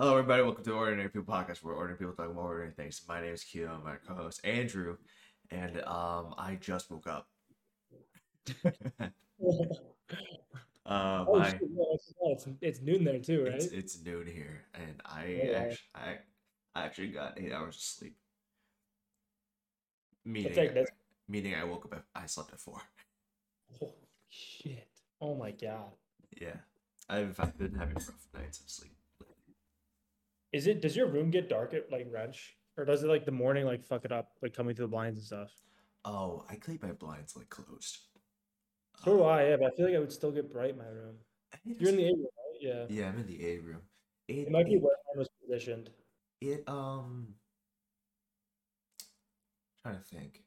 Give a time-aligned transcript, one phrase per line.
[0.00, 0.42] Hello, everybody.
[0.42, 3.02] Welcome to Ordinary People Podcast, where ordinary people talk about ordinary things.
[3.06, 3.70] My name is Keo.
[3.70, 4.96] I'm my co-host Andrew,
[5.50, 7.28] and um, I just woke up.
[8.64, 9.08] uh,
[10.86, 13.52] Oh, my, shit, yeah, it's, it's, it's noon there too, right?
[13.52, 15.58] it's, it's noon here, and I Yeah.
[15.58, 16.16] actually, I,
[16.74, 18.16] I actually got eight hours of sleep.
[20.24, 20.88] Meaning, like-
[21.28, 21.92] meaning I woke up.
[21.92, 22.80] At, I slept at four.
[23.78, 23.92] Holy
[24.30, 24.88] shit!
[25.20, 25.92] Oh my god!
[26.40, 26.56] Yeah,
[27.06, 28.94] I've, I've been having rough nights of sleep.
[30.52, 30.80] Is it?
[30.82, 33.84] Does your room get dark at like wrench, or does it like the morning like
[33.84, 35.50] fuck it up, like coming through the blinds and stuff?
[36.04, 37.98] Oh, I keep my blinds like closed.
[39.04, 39.50] So do I.
[39.50, 41.16] Yeah, but I feel like I would still get bright in my room.
[41.64, 42.58] You're in the A room, right?
[42.60, 42.84] Yeah.
[42.88, 43.82] Yeah, I'm in the A room.
[44.28, 45.90] It, It might be where I was positioned.
[46.40, 47.34] it um
[49.82, 50.42] trying to think.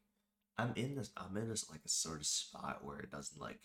[0.58, 3.60] I'm in this I'm in this like a sort of spot where it doesn't like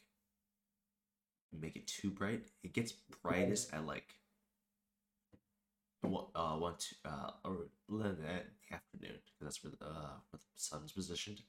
[1.53, 2.45] make it too bright.
[2.63, 2.93] It gets
[3.23, 4.15] brightest at like
[6.05, 10.45] uh one two uh or in the afternoon 'cause that's where the uh where the
[10.55, 11.43] sun's positioned.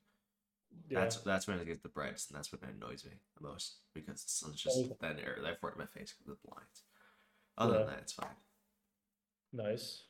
[0.90, 1.02] Yeah.
[1.02, 3.78] That's that's when it gets the brightest and that's when it annoys me the most
[3.94, 4.96] because the sun's just Okay.
[5.02, 6.84] then there therefore in my face with the blinds.
[7.58, 7.80] Other Yeah.
[7.80, 8.36] than that it's fine.
[9.54, 10.04] nice.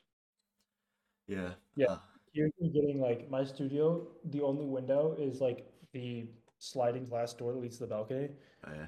[1.27, 1.53] Yeah.
[1.75, 1.87] Yeah.
[1.87, 1.99] uh,
[2.33, 4.07] You're getting like my studio.
[4.25, 6.27] The only window is like the
[6.59, 8.29] sliding glass door that leads to the balcony.
[8.67, 8.87] oh, yeah.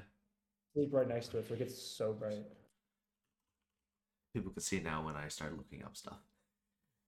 [0.74, 2.44] Sleep right next to it, so it gets so bright.
[4.34, 6.18] People could see now when I start looking up stuff.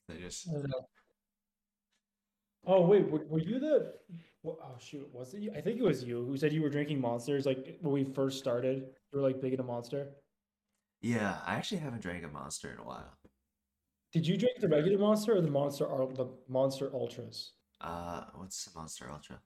[0.09, 0.49] They just
[2.67, 3.95] Oh wait, were, were you the?
[4.47, 5.53] Oh shoot, was it you?
[5.57, 8.39] I think it was you who said you were drinking monsters like when we first
[8.39, 8.79] started.
[9.13, 10.09] You were like big into monster.
[11.01, 11.39] yeah.
[11.47, 13.19] I actually haven't drank a monster in a while.
[14.13, 17.53] Did you drink the regular monster or the monster or the monster ultras?
[17.81, 19.41] Uh, what's the Monster Ultra?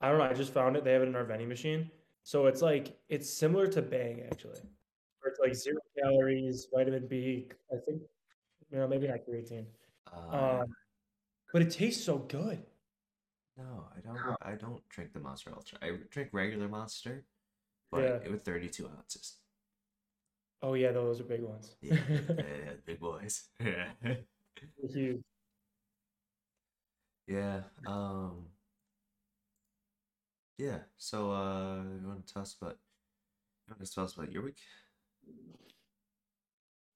[0.00, 0.24] I don't know.
[0.24, 0.84] I just found it.
[0.84, 1.90] They have it in our vending machine.
[2.22, 4.60] So it's like it's similar to Bang actually.
[5.20, 7.48] Where it's like zero calories, vitamin B.
[7.72, 8.02] I think,
[8.70, 9.66] you know, maybe not creatine.
[10.12, 10.74] Uh, Um,
[11.52, 12.62] but it tastes so good.
[13.56, 14.36] no, I don't.
[14.42, 15.78] I don't drink the Monster Ultra.
[15.82, 17.24] I drink regular Monster,
[17.90, 18.28] but Yeah.
[18.30, 19.36] with thirty-two ounces.
[20.62, 21.74] Oh yeah, those are big ones.
[21.82, 21.94] Yeah,
[22.38, 23.48] yeah, big boys.
[23.60, 23.92] Yeah,
[24.92, 25.22] huge.
[27.26, 27.62] yeah.
[27.86, 28.46] Um.
[30.58, 30.78] Yeah.
[30.98, 32.76] So, uh, you want to tell us about?
[33.68, 34.58] You want to tell us about your week?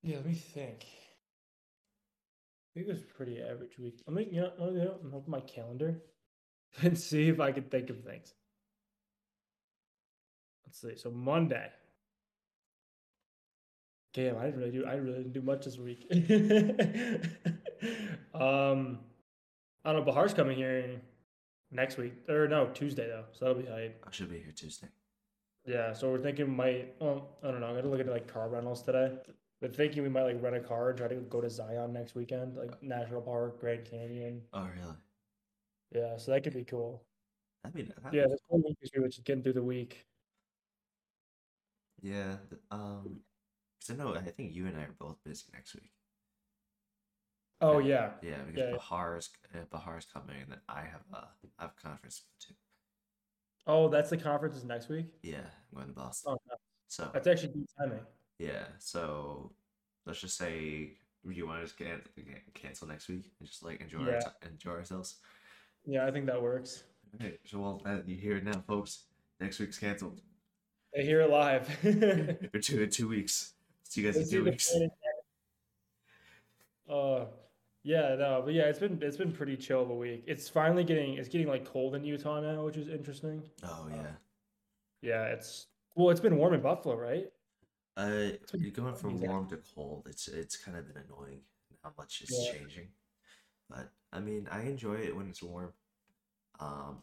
[0.02, 0.84] Yeah, let me think.
[0.84, 4.02] I think it was pretty average week.
[4.06, 6.02] Let me, yeah, I'm open my calendar
[6.82, 8.34] and see if I can think of things.
[10.66, 10.96] Let's see.
[10.96, 11.68] So Monday.
[14.12, 14.84] Damn, I didn't really do.
[14.86, 16.06] I really didn't do much this week.
[18.34, 19.00] um,
[19.84, 20.02] I don't know.
[20.04, 21.00] Bahar's coming here
[21.72, 23.24] next week, or no, Tuesday though.
[23.32, 24.04] So that'll be hype.
[24.06, 24.86] I should be here Tuesday.
[25.66, 26.94] Yeah, so we're thinking we might.
[27.00, 27.66] Well, I don't know.
[27.68, 29.12] I'm gonna look at like car rentals today.
[29.60, 32.14] But thinking we might like rent a car and try to go to Zion next
[32.14, 34.42] weekend, like National Park, Grand Canyon.
[34.52, 34.96] Oh, really?
[35.94, 37.02] Yeah, so that could be cool.
[37.62, 37.82] That'd be.
[37.84, 40.06] That'd Yeah, be this whole week is really just getting through the week.
[42.02, 42.36] Yeah,
[42.70, 43.20] um,
[43.80, 45.90] because I know I think you and I are both busy next week.
[47.62, 48.10] Oh Yeah.
[48.20, 48.72] yeah, because Yeah.
[48.72, 52.54] Bahar's uh, Bahar's coming, and then I have a I have a conference to go
[52.54, 52.63] to.
[53.66, 55.06] Oh, that's the conference is next week.
[55.22, 55.38] Yeah,
[55.72, 56.32] I'm going to Boston.
[56.34, 56.54] Oh, no,
[56.88, 58.00] So that's actually good timing.
[58.38, 59.52] yeah, so
[60.06, 60.92] let's just say
[61.26, 62.02] you want to just can-
[62.52, 64.20] cancel next week and just like enjoy our Yeah.
[64.20, 65.16] ti- enjoy ourselves.
[65.86, 66.84] Yeah, I think that works.
[67.14, 69.04] Okay, so well uh, you hear it now, folks.
[69.40, 70.20] Next week's canceled.
[70.96, 71.66] I hear it live.
[72.52, 73.52] For two two weeks.
[73.84, 74.74] See you guys in Let's two weeks.
[76.88, 77.24] Uh,
[77.84, 80.24] yeah, no, but yeah, it's been it's been pretty chill of a week.
[80.26, 83.42] It's finally getting it's getting like cold in Utah now, which is interesting.
[83.62, 84.12] Oh yeah.
[85.02, 87.26] Yeah, it's well, it's been warm in Buffalo, right?
[87.96, 89.28] Uh, you're going from exactly.
[89.28, 90.06] warm to cold.
[90.08, 91.42] It's it's kind of been annoying
[91.82, 92.52] how much it's Yeah.
[92.52, 92.88] changing,
[93.68, 95.74] but I mean I enjoy it when it's warm.
[96.58, 97.02] Um,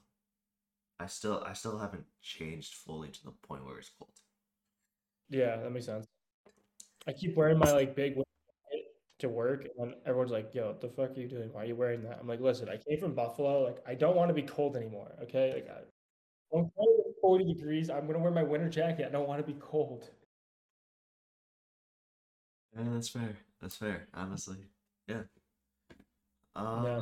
[1.00, 4.12] I still I still haven't changed fully to the point where it's cold.
[5.30, 6.06] Yeah, that makes sense.
[7.08, 8.16] I keep wearing my like big
[9.22, 11.52] to work, and then everyone's like, "Yo, what the fuck are you doing?
[11.54, 13.64] Why are you wearing that?" I'm like, "Listen, I came from Buffalo.
[13.64, 15.12] Like, I don't want to be cold anymore.
[15.24, 15.82] Okay, like, I,
[16.54, 19.06] it's 40 degrees, I'm gonna wear my winter jacket.
[19.08, 20.10] I don't want to be cold."
[22.76, 23.36] Yeah, that's fair.
[23.60, 24.08] That's fair.
[24.14, 24.58] Honestly,
[25.08, 25.24] yeah.
[26.56, 27.02] Um, Yeah.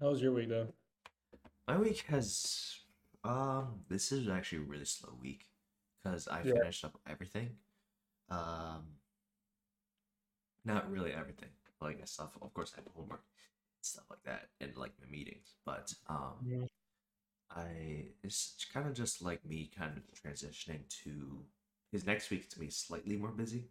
[0.00, 0.68] How was your week though?
[1.66, 2.80] my week has
[3.24, 3.84] um.
[3.88, 5.46] This is actually a really slow week
[6.02, 6.52] because I Yeah.
[6.60, 7.56] finished up everything.
[8.28, 8.86] Um,
[10.64, 11.50] not really everything.
[11.80, 13.24] Like I stuff, of course, I have homework,
[13.82, 15.54] stuff like that, and like my meetings.
[15.64, 16.66] But um, Mhm.
[17.50, 21.44] I it's kind of just like me kind of transitioning to
[21.90, 23.70] because next week it's gonna be slightly more busy.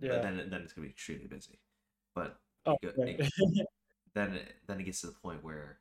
[0.00, 0.10] Yeah.
[0.14, 1.60] But then then it's gonna be extremely busy.
[2.14, 3.20] But Oh, it, right.
[3.20, 3.32] it,
[4.14, 5.80] then it, then it gets to the point where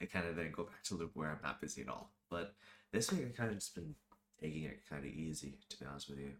[0.00, 2.12] it kind of then go back to the loop where I'm not busy at all.
[2.30, 2.54] But
[2.92, 3.94] this week I kind of just been
[4.40, 6.32] taking it kind of easy, to be honest with you.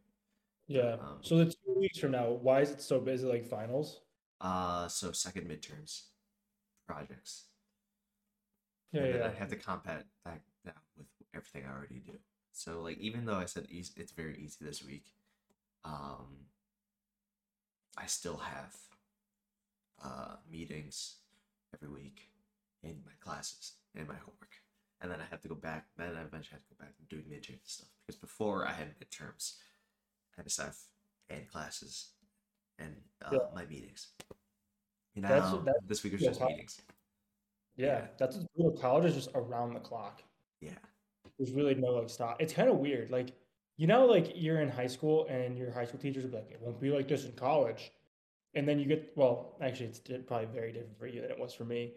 [0.66, 0.94] Yeah.
[0.94, 3.26] Um, So the two weeks from now, why is it so busy?
[3.26, 4.00] Like finals?
[4.40, 6.02] Uh, so second midterms
[6.86, 7.46] projects.
[8.92, 9.26] Yeah, and yeah.
[9.26, 12.18] I have to combat that that with everything I already do.
[12.52, 15.12] So like even though I said easy, it's very easy this week,
[15.84, 16.46] um,
[17.96, 18.74] I still have
[20.02, 21.16] uh meetings
[21.74, 22.28] every week
[22.82, 24.52] in my classes and my homework,
[25.00, 25.86] and then I have to go back.
[25.96, 28.94] Then I eventually have to go back and doing midterm stuff because before I had
[29.00, 29.54] midterms,
[30.36, 30.88] Had stuff
[31.28, 32.10] and classes
[32.78, 33.38] and uh, Yeah.
[33.54, 34.08] my meetings.
[35.14, 36.80] You know, that's this week was yeah, just meetings.
[37.76, 37.86] Yeah.
[37.86, 38.06] Yeah.
[38.18, 38.78] That's brutal.
[38.78, 40.22] College is just around the clock.
[40.60, 40.72] Yeah.
[41.38, 42.40] There's really no like stop.
[42.40, 43.10] It's kind of weird.
[43.10, 43.32] Like,
[43.76, 46.50] you know, like you're in high school and your high school teachers will be like,
[46.50, 47.92] it won't be like this in college.
[48.54, 51.54] And then you get, well, actually, it's probably very different for you than it was
[51.54, 51.94] for me.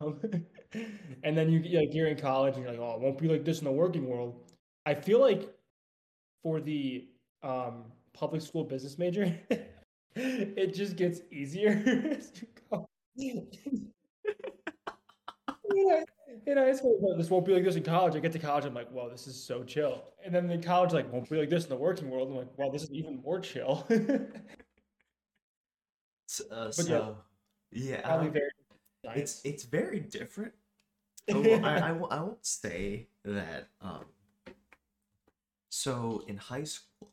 [0.00, 0.20] Um,
[1.22, 3.28] and then you get like you're in college and you're like, oh, it won't be
[3.28, 4.52] like this in the working world.
[4.84, 5.48] I feel like
[6.42, 7.08] for the
[7.42, 9.38] um, public school business major,
[10.16, 11.70] it just gets easier
[12.18, 12.88] as you go.
[15.74, 16.04] Yeah,
[16.46, 18.14] in high school, this won't be like this in college.
[18.14, 20.04] I get to college, I'm like, wow, this is so chill.
[20.24, 22.28] And then the college, like, won't be like this in the working world.
[22.30, 23.86] I'm like, wow, this is even more chill.
[26.32, 27.10] So, uh, But yeah,
[27.70, 28.50] yeah, um, very
[29.14, 30.54] it's it's very different.
[31.30, 33.68] Oh, I, I, I won't say that.
[33.82, 34.06] Um,
[35.68, 37.11] so in high school,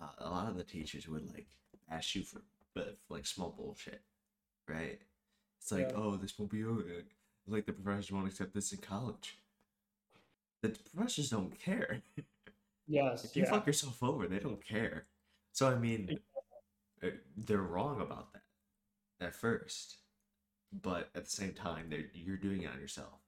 [0.00, 1.46] uh, a lot of the teachers would like
[1.90, 2.42] ask you for,
[2.74, 4.02] but like small bullshit,
[4.68, 5.00] right?
[5.58, 5.96] It's like, Yeah.
[5.96, 7.04] oh, this won't be okay.
[7.46, 9.38] Like the professors won't accept this in college.
[10.62, 12.02] The professors don't care.
[12.86, 13.50] Yes, If you yeah.
[13.50, 15.06] fuck yourself over, they don't care.
[15.52, 16.18] So I mean,
[17.02, 18.42] uh, they're wrong about that
[19.26, 19.98] at first,
[20.72, 23.20] but at the same time, they're you're doing it on yourself.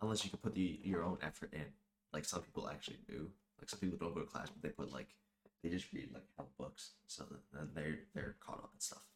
[0.00, 1.66] Unless you can put the your own effort in,
[2.12, 3.28] like some people actually do.
[3.60, 5.08] Like some people don't go to class, but they put like
[5.62, 6.24] they just read like
[6.58, 9.06] books, so then they're they're caught up in stuff.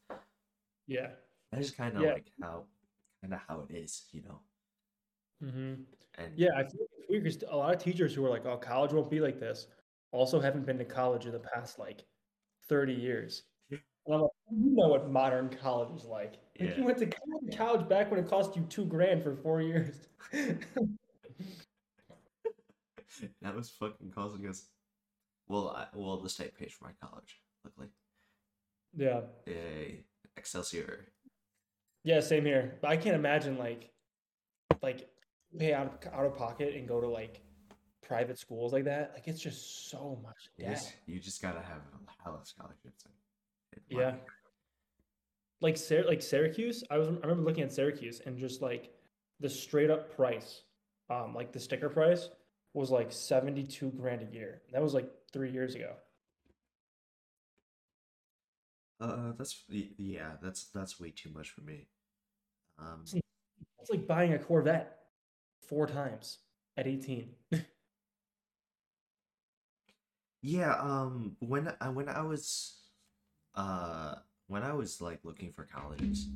[0.86, 1.14] Yeah.
[1.50, 2.12] That's just kind of Yeah.
[2.14, 2.66] like how
[3.20, 4.40] kind of how it is, you know.
[5.40, 5.74] hmm
[6.14, 8.46] And Yeah, I feel like it's weird 'cause a lot of teachers who are like,
[8.46, 9.68] oh, college won't be like this,
[10.12, 12.06] also haven't been to college in the past like
[12.68, 13.44] 30 years.
[13.70, 13.80] And
[14.14, 16.34] I'm like, you know what modern college is like.
[16.60, 16.76] Like Yeah.
[16.78, 20.08] you went to college, college back when it cost you two grand for four years.
[23.40, 24.70] that was fucking costing us.
[25.48, 27.88] Well, I, well, the state pays for my college, luckily.
[28.96, 29.20] yeah.
[29.46, 30.04] Yay,
[30.36, 31.06] Excelsior.
[32.04, 32.78] Yeah, same here.
[32.80, 33.90] But I can't imagine like
[34.82, 35.08] like
[35.58, 37.40] pay out of out of pocket and go to like
[38.02, 39.12] private schools like that.
[39.14, 40.74] Like it's just so much You debt.
[40.74, 43.04] just, you just gotta have a hell of scholarships.
[43.88, 44.14] Yeah.
[45.60, 48.90] Like Syr- like Syracuse, I was I remember looking at Syracuse and just like
[49.40, 50.62] the straight up price,
[51.10, 52.28] um, like the sticker price
[52.76, 54.60] was like 72 grand a year.
[54.72, 55.94] That was like three years ago.
[59.00, 61.86] Uh, that's yeah, that's that's way too much for me.
[62.78, 63.04] Um,
[63.80, 64.98] It's like buying a Corvette
[65.60, 66.38] four times
[66.76, 67.30] at 18.
[70.42, 70.74] yeah.
[70.74, 72.74] Um, when I when I was,
[73.54, 74.16] uh,
[74.48, 76.28] when I was like looking for colleges,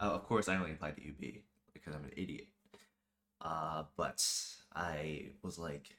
[0.00, 2.48] uh, of course I only applied to UB because I'm an idiot.
[3.40, 4.24] Uh, but
[4.74, 5.96] I was like,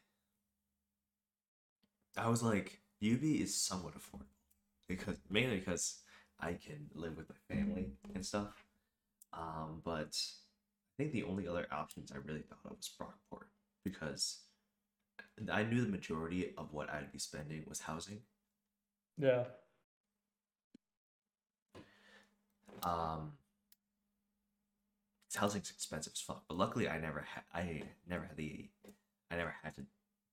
[2.17, 4.25] I was like, UB is somewhat affordable
[4.87, 5.99] because mainly because
[6.39, 8.65] I can live with my family and stuff.
[9.33, 10.17] Um, but
[10.97, 13.47] I think the only other options I really thought of was Brockport
[13.83, 14.39] because
[15.51, 18.21] I knew the majority of what I'd be spending was housing.
[19.17, 19.43] yeah.
[22.83, 23.33] Um,
[25.35, 28.69] housing's expensive as fuck, but luckily I never had I never had the
[29.31, 29.85] I never had to,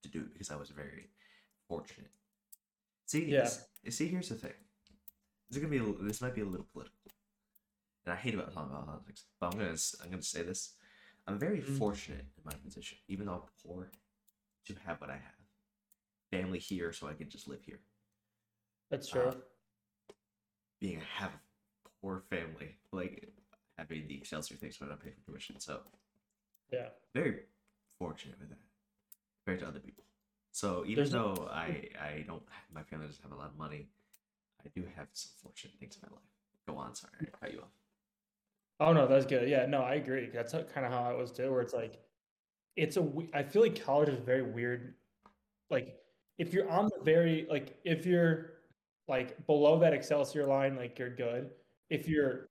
[0.02, 1.10] to do it because I was very
[1.68, 2.10] fortunate.
[3.06, 3.50] See, Yeah.
[3.88, 4.54] see, here's the thing.
[5.48, 6.96] This is gonna be a, this might be a little political,
[8.04, 10.74] and I hate about talking about politics, but I'm gonna I'm gonna say this.
[11.28, 11.78] I'm very Mhm.
[11.78, 13.90] fortunate in my position, even though I'm poor,
[14.66, 15.34] to have what I have.
[16.30, 17.80] Family here, so I can just live here.
[18.90, 19.28] That's true.
[19.28, 19.34] Uh,
[20.80, 23.28] being a have a poor family, like
[23.78, 25.58] having the Excelsior thing, so I don't pay for tuition.
[25.60, 25.80] So
[26.72, 26.88] yeah.
[27.14, 27.40] very
[27.98, 28.58] fortunate with that
[29.44, 30.04] compared to other people.
[30.52, 32.42] So even There's no- though I I don't
[32.72, 33.88] my family doesn't have a lot of money,
[34.64, 36.24] I do have some fortunate things in my life.
[36.66, 37.68] Go on, sorry, I cut you off.
[38.80, 39.48] Oh no, that's good.
[39.48, 40.28] Yeah, no, I agree.
[40.32, 41.50] That's kind of how I was too.
[41.50, 41.98] Where it's like,
[42.76, 43.02] it's a.
[43.02, 44.94] we- I feel like college is very weird.
[45.70, 45.96] Like,
[46.38, 48.52] if you're on the very like, if you're
[49.08, 51.50] like below that Excelsior line, like you're good.
[51.88, 52.48] If you're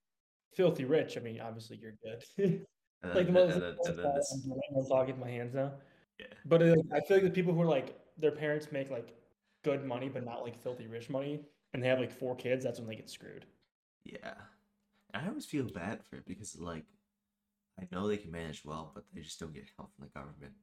[0.53, 2.65] filthy rich, I mean, obviously you're good.
[3.13, 3.55] Like the most.
[3.55, 5.73] and then, and I'm talking with my hands now.
[6.19, 9.13] yeah, But uh, I feel like the people who are like their parents make like
[9.63, 11.41] good money, but not like filthy rich money,
[11.73, 12.63] and they have like four kids.
[12.63, 13.45] That's when they get screwed.
[14.03, 14.33] yeah.
[15.13, 16.83] I always feel bad for it because like
[17.79, 20.53] I know they can manage well, but they just don't get help from the government.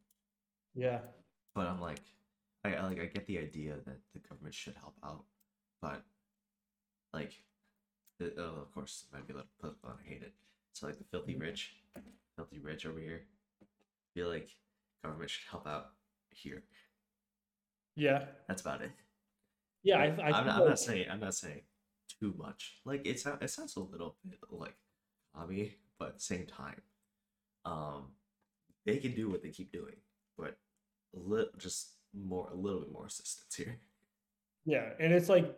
[0.74, 1.00] Yeah.
[1.54, 2.00] But I'm like,
[2.64, 5.24] I, I like I get the idea that the government should help out,
[5.80, 6.02] but
[7.12, 7.32] like,
[8.22, 10.32] the, oh, of course, it might be a little political, and I hate it.
[10.72, 11.74] So like the filthy rich,
[12.36, 13.22] filthy rich over here,
[14.14, 14.48] feel like
[15.02, 15.90] government should help out
[16.30, 16.62] here.
[17.96, 18.24] Yeah.
[18.48, 18.90] That's about it.
[19.82, 19.98] Yeah.
[19.98, 21.60] I, I I'm, not, like- not saying I'm not saying
[22.20, 22.76] too much.
[22.84, 24.76] Like it sounds it sounds a little bit like
[25.34, 26.80] hobby, but at the same time,
[27.64, 28.12] um,
[28.86, 29.96] they can do what they keep doing,
[30.38, 30.56] but
[31.14, 33.78] a little just more a little bit more assistance here.
[34.64, 35.56] Yeah, and it's like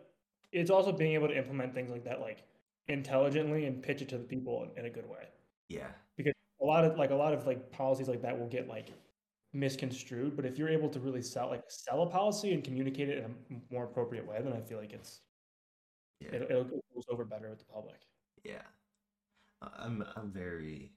[0.51, 2.43] it's also being able to implement things like that like
[2.87, 5.27] intelligently and pitch it to the people in, in a good way.
[5.69, 5.87] Yeah,
[6.17, 8.89] Because A lot of like a lot of like policies like that will get like
[9.53, 13.17] misconstrued, but if you're able to really sell like sell a policy and communicate it
[13.19, 15.21] in a more appropriate way, then I feel like it's
[16.19, 18.01] yeah, it, it'll, it goes over better with the public.
[18.43, 18.61] yeah.
[19.61, 20.93] I'm I'm very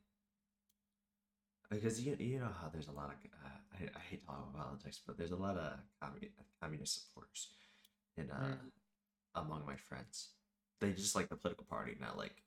[1.71, 4.65] because you you know how there's a lot of uh, I, I hate talking about
[4.65, 7.49] politics, but there's a lot of communist, communist supporters
[8.17, 8.71] in uh Mm.
[9.37, 10.31] among my friends.
[10.81, 12.43] They just like the political party, not like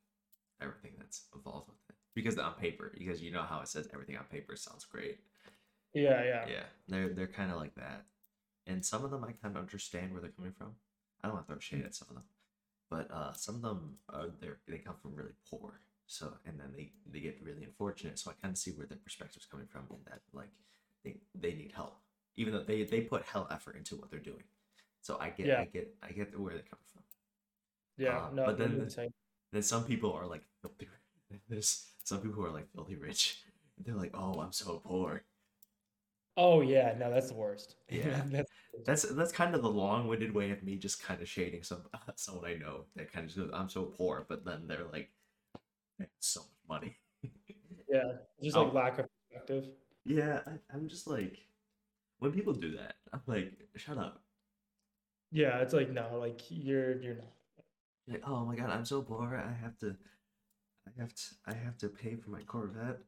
[0.61, 1.95] everything that's involved with it.
[2.13, 5.19] Because on paper, because you know how it says everything on paper sounds great.
[5.93, 8.05] Yeah, yeah, Yeah, they're they're kind of like that,
[8.65, 10.75] and some of them I kind of understand where they're coming from.
[11.21, 12.23] I don't want to throw shade at some of them,
[12.89, 16.71] but uh, some of them are they they come from really poor, so and then
[16.75, 18.19] they they get really unfortunate.
[18.19, 20.51] So I kind of see where their perspective's coming from, in that like
[21.03, 21.97] they they need help,
[22.35, 24.43] even though they they put hell effort into what they're doing.
[25.01, 25.59] So I get Yeah.
[25.61, 27.03] I get I get where they're coming from.
[27.97, 28.17] Yeah.
[28.27, 29.09] Uh, no, but then- you're.
[29.53, 30.87] Then some people are like filthy.
[31.49, 33.43] There's some people who are like filthy rich.
[33.83, 35.23] They're like, oh, I'm so poor.
[36.37, 37.75] oh yeah, no, that's the worst.
[37.89, 38.21] Yeah.
[38.85, 41.83] That's- That's kind of the long-winded way of me just kind of shading some
[42.15, 45.09] someone I know that kind of just goes, I'm so poor, but then they're like,
[45.99, 46.95] "They have so much money.
[47.89, 48.63] yeah, just Oh.
[48.63, 49.65] like lack of perspective.
[50.05, 51.39] yeah, I, I'm just like,
[52.19, 54.21] when people do that, I'm like, shut up.
[55.31, 57.33] Yeah, it's like no, like you're you're not.
[58.11, 59.35] Like, oh my god, I'm so poor.
[59.35, 59.95] I have to,
[60.85, 62.99] I have to, I have to pay for my Corvette.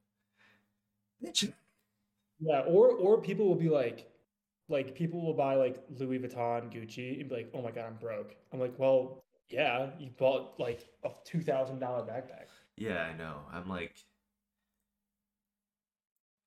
[1.24, 1.51] Bitch.
[2.39, 4.10] Yeah, or or people will be like,
[4.69, 7.95] like people will buy like Louis Vuitton, Gucci, and be like, "Oh my god, I'm
[7.95, 13.13] broke." I'm like, "Well, yeah, you bought like a two thousand dollar backpack." Yeah, I
[13.17, 13.41] know.
[13.51, 13.95] I'm like,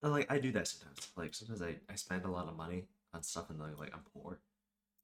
[0.03, 1.11] and, like I do that sometimes.
[1.17, 4.03] Like sometimes I I spend a lot of money on stuff and like, like I'm
[4.15, 4.41] poor.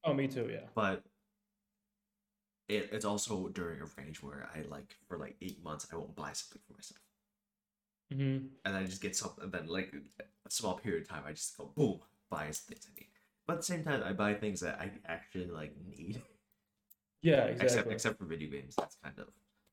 [0.03, 0.49] Oh, me too.
[0.51, 0.67] Yeah.
[0.75, 1.03] but
[2.69, 6.15] it, it's also during a range where I like for like eight months I won't
[6.15, 6.99] buy something for myself,
[8.13, 8.45] Mm-hmm.
[8.65, 9.49] and I just get something.
[9.49, 9.93] Then like
[10.45, 13.07] a small period of time, I just go boom, buy things I need.
[13.47, 16.21] But at the same time, I buy things that I actually like need.
[17.21, 17.65] Yeah, exactly.
[17.65, 19.27] except except for video games, that's kind of.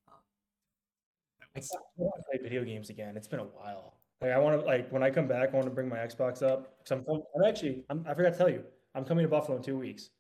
[0.09, 0.21] Um,
[1.57, 1.61] I
[1.97, 3.17] want to play video games again.
[3.17, 3.95] It's been a while.
[4.21, 6.43] Like I want to like when I come back, I want to bring my Xbox
[6.43, 6.79] up.
[6.85, 8.63] Cause I'm, I'm actually I'm, I forgot to tell you,
[8.95, 10.11] I'm coming to Buffalo in two weeks.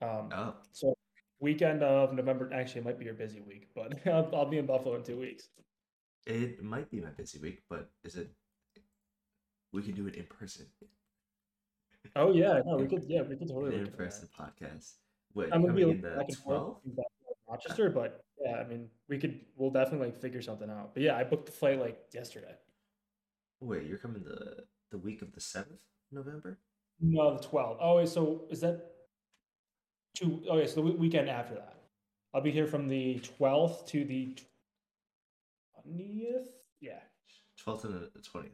[0.00, 0.94] Um, oh, so
[1.42, 2.48] weekend of November.
[2.54, 5.18] Actually, it might be your busy week, but I'll, I'll be in Buffalo in two
[5.18, 5.48] weeks.
[6.26, 8.30] it might be my busy week, but is it?
[9.72, 10.66] We can do it in person.
[12.16, 13.04] Oh yeah, no, we could.
[13.06, 13.76] Yeah, we could totally.
[13.76, 14.94] In person podcast.
[15.34, 16.82] What I'm gonna be in like, back the and forth twelfth?
[16.84, 19.40] between Buffalo and Rochester, but yeah, I mean, we could.
[19.56, 20.94] We'll definitely like figure something out.
[20.94, 22.54] But yeah, I booked the flight like yesterday.
[23.60, 25.80] Wait, you're coming the the week of the seventh
[26.12, 26.58] November?
[27.00, 27.78] No, the 12th.
[27.80, 28.91] Oh, wait, so is that
[30.14, 30.42] two?
[30.48, 31.74] Oh, yeah, so the weekend after that.
[32.34, 34.34] I'll be here from the 12th to the
[35.86, 36.46] 20th.
[36.80, 37.00] Yeah.
[37.64, 38.50] 12th and the 20th.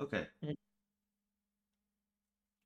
[0.00, 0.26] Okay.
[0.44, 0.54] Mhm.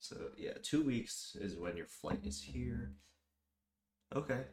[0.01, 2.93] So, yeah, two weeks is when your flight is here.
[4.15, 4.45] Okay.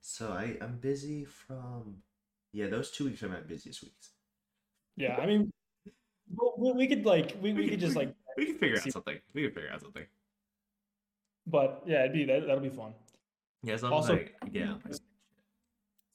[0.00, 2.02] So, I, I'm busy from.
[2.52, 4.12] Yeah, those two weeks are my busiest weeks.
[4.96, 5.52] Yeah, I mean,
[6.56, 8.90] we, we could like, we, we, can- could just we like, We could figure out
[8.90, 9.18] something.
[9.34, 10.06] We could figure out something.
[11.48, 12.92] But yeah, it'd be, that, that'll be fun.
[13.62, 15.00] Yeah, as long Also- as I get out my shit.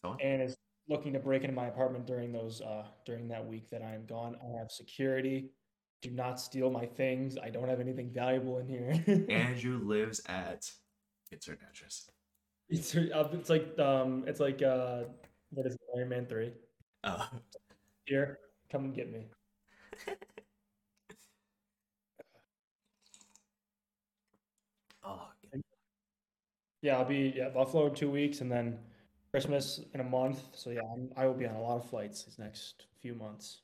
[0.03, 0.17] So?
[0.21, 0.55] And is
[0.89, 4.35] looking to break into my apartment during those, uh, during that week that I'm gone.
[4.43, 5.49] I have security.
[6.01, 7.37] Do not steal my things.
[7.41, 9.25] I don't have anything valuable in here.
[9.29, 10.69] Andrew lives at
[11.31, 12.09] insert address.
[12.69, 15.03] it's, uh, it's like, um, it's like, uh,
[15.51, 16.51] what is it, Iron Man 3?
[17.05, 17.29] Oh.
[18.05, 19.27] Here, come and get me.
[25.05, 25.61] Oh, okay.
[26.83, 28.77] Yeah, I'll be yeah Buffalo in two weeks, and then
[29.31, 30.41] Christmas in a month.
[30.53, 33.61] So yeah, I'm, I will be on a lot of flights these next few months.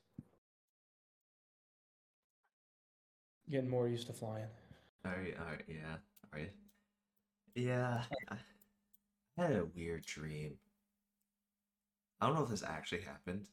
[3.51, 4.45] Getting more used to flying.
[5.05, 5.97] All right, all right, yeah,
[6.33, 6.51] all right.
[7.55, 8.37] Yeah, I
[9.37, 10.53] had a weird dream.
[12.21, 13.47] I don't know if this actually happened.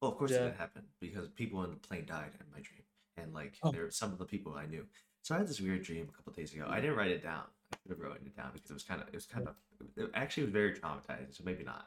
[0.00, 0.40] Well, of course it Yeah.
[0.44, 2.82] didn't happen because people in the plane died in my dream,
[3.16, 3.72] and like Oh.
[3.72, 4.86] there were some of the people I knew.
[5.22, 6.66] So I had this weird dream a couple days ago.
[6.68, 7.46] I didn't write it down.
[7.88, 9.54] I should have written it down because it was kind of it was kind of
[9.96, 11.32] it actually was very traumatizing.
[11.34, 11.86] So maybe not.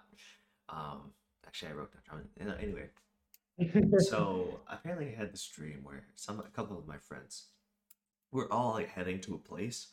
[0.70, 1.12] Um,
[1.46, 2.58] actually, I wrote down trauma.
[2.62, 2.90] Anyway,
[4.00, 7.48] so apparently I had this dream where some a couple of my friends
[8.32, 9.90] were all like heading to a place.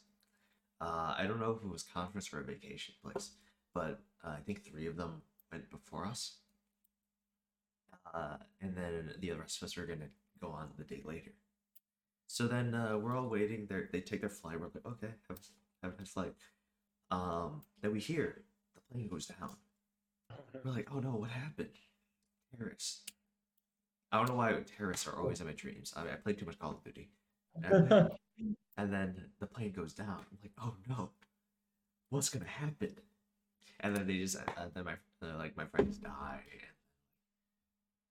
[0.81, 3.33] Uh, I don't know if it was conference or a vacation place,
[3.75, 6.37] but uh, I think three of them went before us.
[8.15, 10.09] Uh, and then the rest of us were gonna
[10.41, 11.33] go on the day later.
[12.29, 13.67] So then uh, we're all waiting.
[13.69, 14.61] They they take their flight.
[14.61, 15.41] We're like, okay, have,
[15.83, 16.35] have a nice flight.
[17.11, 18.43] Um, then we hear
[18.75, 19.57] the plane goes down.
[20.65, 21.69] We're like, oh no, what happened?
[22.57, 23.03] Terrorists.
[24.11, 25.93] I don't know why terrorists are always in my dreams.
[25.97, 27.11] I, I played too much Call of Duty.
[27.55, 28.09] And then,
[28.79, 30.25] and then the plane goes down.
[30.31, 31.11] I'm like, oh no,
[32.11, 32.97] what's gonna happen?
[33.81, 36.41] And then they just, uh, then my, they're like, my friends die.
[36.51, 36.73] And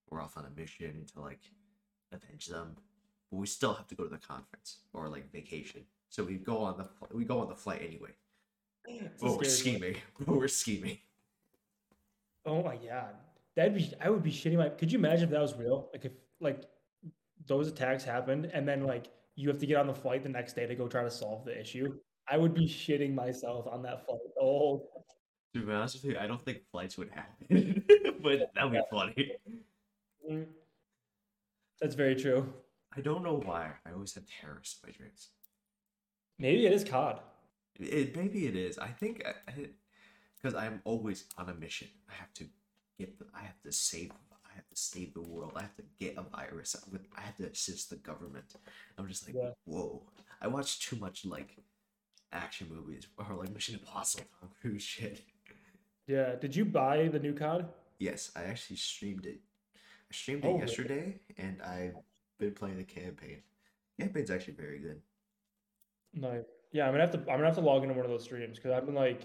[0.10, 1.42] we're off on a mission to like
[2.12, 2.76] avenge them,
[3.32, 5.82] but we still have to go to the conference or like vacation.
[6.10, 8.12] So we go on the we go on the flight anyway.
[8.86, 9.96] It's But we're scheming.
[10.20, 10.98] But we're scheming.
[12.46, 13.16] Oh my god,
[13.56, 14.70] that'd be I would be shitting my.
[14.70, 15.90] Could you imagine if that was real?
[15.94, 16.64] Like if like
[17.46, 20.54] those attacks happened and then like you have to get on the flight the next
[20.54, 21.94] day to go try to solve the issue.
[22.30, 24.20] I would be shitting myself on that flight.
[24.42, 24.84] Oh,
[25.54, 27.84] To be honest with you, I don't think flights would happen,
[28.22, 29.32] but that'd be funny.
[30.30, 30.46] mm.
[31.80, 32.52] that's very true.
[32.96, 33.72] I don't know why.
[33.86, 35.30] I always have terrorists in my dreams.
[36.40, 37.20] Maybe it is COD.
[37.80, 38.78] It, maybe it is.
[38.78, 39.34] I think uh,
[40.42, 41.88] because I'm always on a mission.
[42.10, 42.46] I have to
[42.98, 43.18] get.
[43.20, 44.12] The, I have to save.
[44.32, 45.54] I have to save the world.
[45.56, 46.76] I have to get a virus.
[47.16, 48.56] I have to assist the government.
[48.98, 49.52] I'm just like, Yeah.
[49.66, 50.04] whoa.
[50.42, 51.58] I watch too much like
[52.32, 55.24] action movies or like Mission Impossible, Tom Cruise shit.
[56.08, 56.36] Yeah.
[56.36, 57.66] Did you buy the new COD?
[58.00, 59.40] Yes, I actually streamed it.
[59.76, 60.60] I streamed Oh, it really?
[60.62, 61.96] yesterday, and I've
[62.40, 63.42] been playing the campaign.
[64.00, 65.02] Campaign's actually very good.
[66.14, 66.44] No.
[66.72, 67.20] Yeah, I'm gonna have to.
[67.20, 69.22] I'm gonna have to log into one of those streams because I've been like,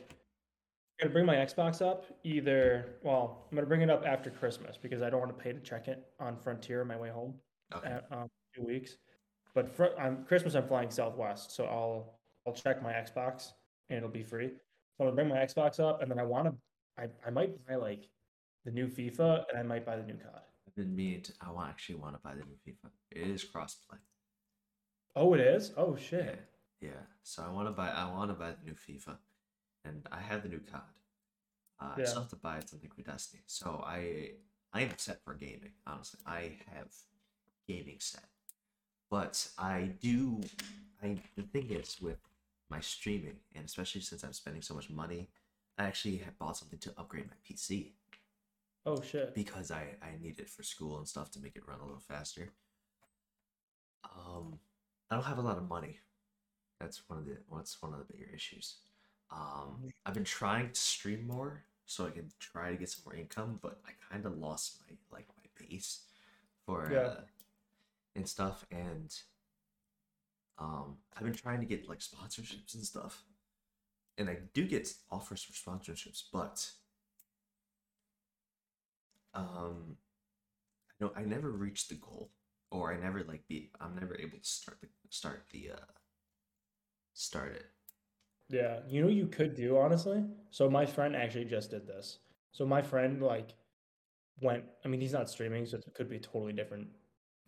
[1.00, 2.96] I'm gonna bring my Xbox up either.
[3.02, 5.60] Well, I'm gonna bring it up after Christmas because I don't want to pay to
[5.60, 7.34] check it on Frontier on my way home.
[7.74, 7.88] Okay.
[7.88, 8.96] at um, two weeks.
[9.54, 13.52] But for um, Christmas, I'm flying Southwest, so I'll I'll check my Xbox
[13.88, 14.48] and it'll be free.
[14.48, 16.54] So I'm gonna bring my Xbox up, and then I want to
[16.98, 18.08] I, I might buy like
[18.64, 20.42] the new FIFA, and I might buy the new COD.
[20.66, 21.32] I've been meaning to.
[21.40, 22.90] I actually want to buy the new FIFA.
[23.10, 23.98] It is crossplay.
[25.14, 25.72] Oh, it is.
[25.76, 26.24] Oh shit.
[26.24, 26.34] Yeah,
[26.82, 27.06] yeah.
[27.24, 27.90] So I want to buy.
[27.90, 29.18] I want to buy the new FIFA,
[29.84, 30.82] and I have the new COD.
[31.80, 32.06] Uh, I Yeah.
[32.06, 33.44] still have to buy something for Destiny.
[33.46, 34.32] So I
[34.74, 35.72] I am set for gaming.
[35.86, 36.88] Honestly, I have
[37.68, 38.24] gaming set,
[39.10, 40.42] but I do.
[41.02, 42.18] I the thing is with
[42.70, 45.30] my streaming, and especially since I'm spending so much money,
[45.78, 47.94] I actually have bought something to upgrade my PC
[48.86, 49.34] Oh shit.
[49.34, 52.00] because I I need it for school and stuff to make it run a little
[52.00, 52.52] faster.
[54.04, 54.60] Um,
[55.10, 55.98] I don't have a lot of money.
[56.82, 58.76] That's one of the what's one of the bigger issues.
[59.30, 63.16] Um, I've been trying to stream more so I can try to get some more
[63.16, 66.02] income, but I kind of lost my like my base
[66.66, 67.00] for Yeah.
[67.00, 67.20] uh,
[68.16, 69.14] and stuff, and
[70.58, 73.24] um, I've been trying to get like sponsorships and stuff,
[74.18, 76.70] and I do get offers for sponsorships, but
[79.34, 79.96] um
[80.90, 82.30] I don't I never reach the goal
[82.70, 85.92] or I never like be I'm never able to start the start the uh
[87.14, 87.66] start it.
[88.48, 90.24] Yeah, you know you could do honestly.
[90.50, 92.18] So my friend actually just did this.
[92.52, 93.54] So my friend like
[94.40, 94.64] went.
[94.84, 96.88] I mean, he's not streaming, so it could be a totally different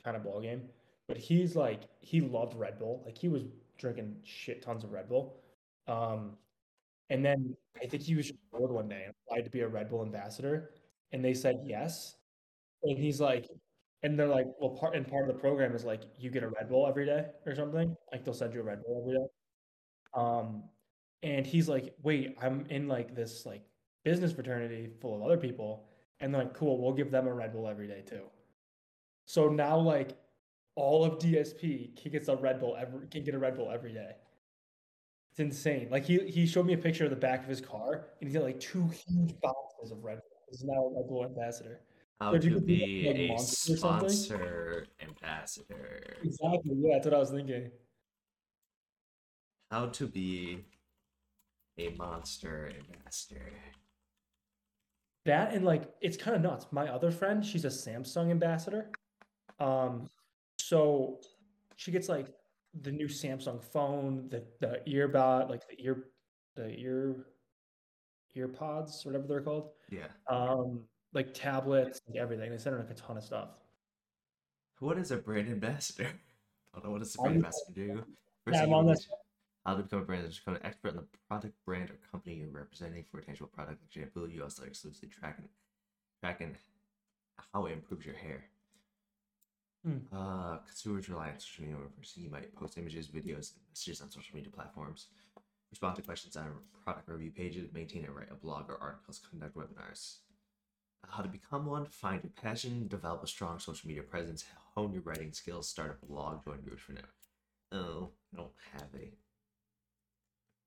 [0.02, 0.62] kind of ball game.
[1.08, 3.02] But he's like he loved Red Bull.
[3.04, 3.42] Like he was
[3.78, 5.40] drinking shit tons of Red Bull.
[5.86, 6.36] Um,
[7.10, 9.68] and then I think he was just bored one day and applied to be a
[9.68, 10.70] Red Bull ambassador,
[11.12, 12.16] and they said yes.
[12.82, 13.46] And he's like,
[14.02, 16.48] and they're like, well, part and part of the program is like you get a
[16.48, 17.96] Red Bull every day or something.
[18.12, 19.26] Like they'll send you a Red Bull every day.
[20.14, 20.64] Um,
[21.22, 23.62] and he's like, wait, I'm in like this like
[24.04, 25.86] business fraternity full of other people,
[26.20, 28.22] and they're like, cool, we'll give them a Red Bull every day too.
[29.26, 30.16] So now like
[30.76, 33.92] all of DSP he gets a Red Bull every can get a Red Bull every
[33.92, 34.12] day.
[35.30, 35.88] It's insane.
[35.90, 38.34] Like he he showed me a picture of the back of his car, and he's
[38.34, 40.38] got like two huge boxes of Red Bull.
[40.50, 41.80] He's now a Red Bull ambassador.
[42.20, 44.08] How So to be like, a Monster or something?
[44.08, 46.16] sponsor ambassador.
[46.22, 46.72] Exactly.
[46.76, 47.70] Yeah, that's what I was thinking.
[49.74, 50.60] How to be
[51.78, 53.50] a monster ambassador.
[55.24, 56.66] That and like it's kind of nuts.
[56.70, 58.92] My other friend, she's a Samsung ambassador.
[59.58, 60.08] Um,
[60.60, 61.18] so
[61.74, 62.28] she gets like
[62.82, 66.04] the new Samsung phone, the the earbud, like the ear,
[66.54, 67.26] the ear,
[68.36, 69.70] ear pods, whatever they're called.
[69.90, 70.06] Yeah.
[70.28, 70.82] Um,
[71.14, 72.52] like tablets, like everything.
[72.52, 73.48] They send her like a ton of stuff.
[74.78, 76.12] What is a brand ambassador?
[76.74, 78.04] I don't know what does a brand ambassador do.
[78.52, 79.08] Yeah, I'm on this.
[79.64, 83.04] How to become a brand an expert on the product, brand, or company you're representing
[83.10, 83.80] for a tangible product.
[83.80, 85.48] For example, you also exclusively track and,
[86.20, 86.56] track tracking
[87.52, 88.44] how it improves your hair.
[89.84, 89.98] Hmm.
[90.12, 92.22] Uh, consumers rely on social media person.
[92.22, 95.08] You might post images, videos, and messages on social media platforms.
[95.70, 96.52] Respond to questions on
[96.84, 97.68] product review pages.
[97.72, 99.20] Maintain and write a blog or articles.
[99.30, 100.16] Conduct webinars.
[101.06, 101.86] How to become one.
[101.86, 102.86] Find your passion.
[102.88, 104.44] Develop a strong social media presence.
[104.74, 105.68] Hone your writing skills.
[105.68, 106.44] Start a blog.
[106.44, 107.00] Join groups for now.
[107.72, 109.12] Oh, I don't have a.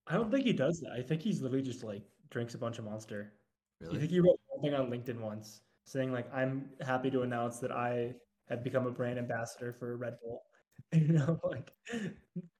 [0.10, 0.91] I don't think he does that.
[0.98, 3.34] I think he's literally just like drinks a bunch of Monster.
[3.82, 3.93] Really?
[3.93, 7.72] You think he wrote something on LinkedIn once saying like, "I'm happy to announce that
[7.72, 8.15] I
[8.50, 10.43] have become a brand ambassador for Red Bull."
[10.93, 11.74] You know, like,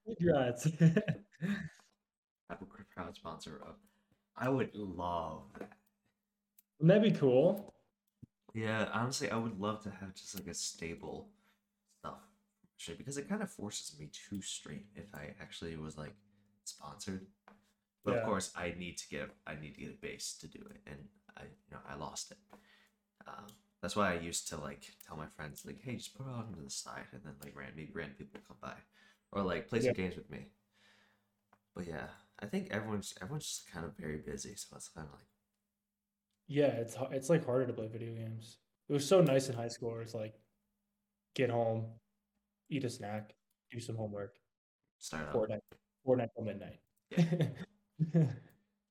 [0.06, 0.68] congrats.
[2.52, 3.76] Apple proud sponsor of.
[4.36, 5.70] I would love that.
[6.80, 7.74] Wouldn't that be cool?
[8.54, 11.30] Yeah, honestly, I would love to have just like a stable
[12.00, 12.20] stuff
[12.98, 16.16] because it kind of forces me to stream if I actually was like
[16.68, 17.28] sponsored.
[18.06, 18.20] But Yeah.
[18.20, 20.82] of course, I need to get I need to get a base to do it,
[20.88, 21.00] and
[21.38, 22.38] I you know I lost it.
[23.28, 23.46] Um,
[23.82, 26.54] that's why I used to like tell my friends like, hey, just put it on
[26.54, 28.76] to the side, and then like random random people come by,
[29.32, 29.94] or like play some Yeah.
[29.94, 30.48] games with me.
[31.76, 32.08] But yeah,
[32.40, 35.28] I think everyone's everyone's just kind of very busy, so it's kind of like
[36.48, 38.58] Yeah, it's it's like harder to play video games.
[38.90, 39.92] It was so nice in high school.
[39.92, 40.36] Where it's like,
[41.36, 41.88] get home,
[42.70, 43.36] eat a snack,
[43.72, 44.36] do some homework,
[45.00, 45.26] start.
[45.34, 45.62] Fortnite,
[46.08, 46.80] Fortnite till midnight.
[47.12, 48.28] Yeah.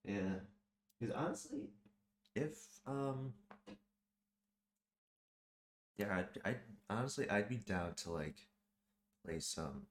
[0.06, 0.38] Yeah,
[1.00, 1.62] because honestly,
[2.36, 2.54] if
[2.86, 3.32] um,
[5.96, 8.36] yeah, I'd, I'd honestly I'd be down to like
[9.24, 9.86] play some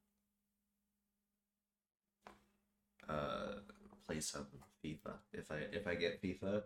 [3.09, 3.55] uh
[4.07, 4.47] play some
[4.83, 6.63] FIFA if I if I get FIFA,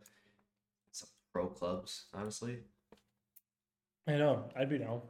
[0.92, 2.60] some pro clubs honestly.
[4.08, 4.50] I know.
[4.56, 5.02] I'd be down.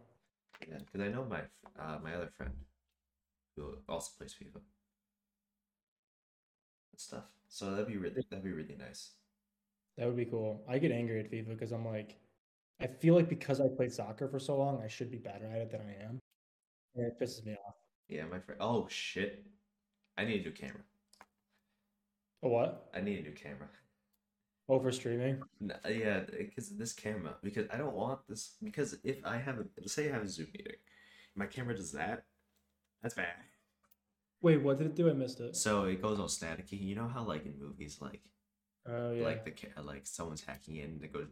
[0.67, 1.41] Yeah, because I know my
[1.77, 2.53] uh my other friend
[3.57, 4.61] who also plays FIFA
[6.99, 7.25] stuff.
[7.47, 9.11] So that'd be really that'd be really nice.
[9.97, 10.63] That would be cool.
[10.69, 12.17] I get angry at FIFA because I'm like,
[12.79, 15.61] I feel like because I played soccer for so long, I should be better at
[15.61, 16.19] it than I am.
[16.95, 17.75] And it pisses me off.
[18.07, 18.61] Yeah, my friend.
[18.61, 19.45] Oh shit!
[20.17, 20.81] I need a new camera.
[22.43, 22.89] A what?
[22.93, 23.67] I need a new camera.
[24.69, 25.41] Oh, Over streaming?
[25.59, 27.35] No, yeah, because this camera.
[27.43, 28.55] Because I don't want this.
[28.63, 30.73] Because if I have a, let's say I have a Zoom meeting,
[31.35, 32.23] my camera does that.
[33.01, 33.35] That's bad.
[34.41, 35.09] Wait, what did it do?
[35.09, 35.55] I missed it.
[35.55, 36.79] So it goes all staticky.
[36.81, 38.21] You know how like in movies, like
[38.87, 39.23] Oh yeah.
[39.25, 41.27] like the ca- like someone's hacking in and it goes.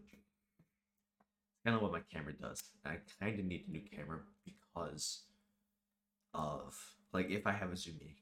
[1.65, 2.63] Kind of what my camera does.
[2.85, 5.23] I kind of need a new camera because
[6.33, 6.75] of
[7.13, 8.15] like if I have a Zoom meeting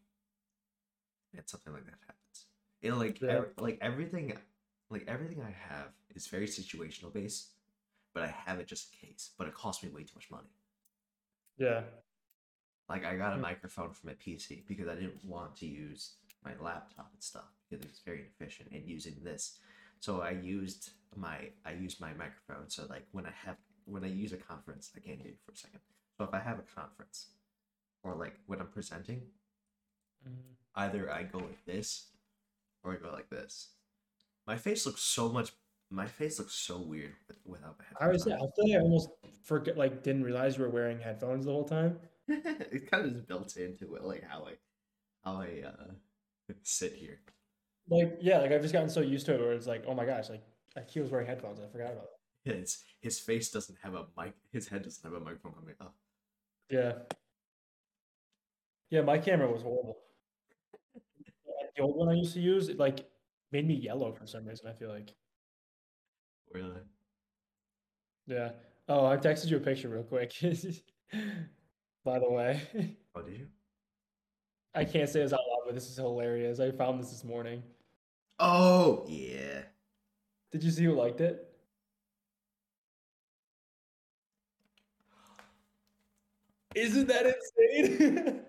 [1.36, 2.46] and something like that happens,
[2.82, 3.38] it like Yeah.
[3.38, 4.34] ev- like everything,
[4.90, 7.50] like everything I have is very situational based,
[8.14, 9.32] but I have it just in case.
[9.38, 10.50] But it costs me way too much money.
[11.58, 11.82] yeah.
[12.90, 13.42] Like I got a Hmm.
[13.42, 17.84] microphone for my PC because I didn't want to use my laptop and stuff because
[17.84, 19.60] it was very inefficient in using this.
[20.00, 22.70] So I used my I used my microphone.
[22.70, 25.52] So like when I have when I use a conference, I can't hear you for
[25.54, 25.80] a second.
[26.18, 27.28] So if I have a conference
[28.04, 29.22] or like when I'm presenting,
[30.28, 30.56] Mhm.
[30.76, 32.12] either I go like this
[32.84, 33.70] or I go like this.
[34.48, 35.54] My face looks so much.
[35.90, 38.42] My face looks so weird without my I was headphones.
[38.42, 39.10] I feel like I almost
[39.44, 42.00] forget like didn't realize you were wearing headphones the whole time.
[42.28, 44.54] it kind of just built into it, like how I
[45.24, 45.94] how I uh
[46.64, 47.20] sit here.
[47.90, 50.06] Like yeah, like I've just gotten so used to it where it's like, oh my
[50.06, 50.44] gosh, like
[50.90, 51.60] he was wearing headphones.
[51.60, 52.08] I forgot about
[52.46, 52.56] that.
[52.56, 54.34] His his face doesn't have a mic.
[54.52, 55.96] His head doesn't have a microphone coming up.
[56.70, 56.94] Yeah.
[58.90, 59.98] Yeah, my camera was horrible.
[61.76, 63.06] The old one I used to use, it like
[63.52, 65.14] made me yellow for some reason, I feel like.
[66.54, 66.80] Really?
[68.28, 68.52] Yeah.
[68.88, 70.34] Oh, I texted you a picture real quick.
[72.06, 72.62] By the way,
[73.16, 73.48] Oh, did you?
[74.74, 76.60] I can't say this out loud, but this is hilarious.
[76.60, 77.64] I found this this morning.
[78.40, 79.64] Oh yeah.
[80.52, 81.48] Did you see who liked it?
[86.76, 88.42] Isn't that insane?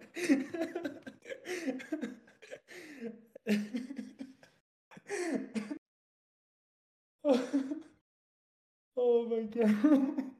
[8.96, 10.35] oh my god.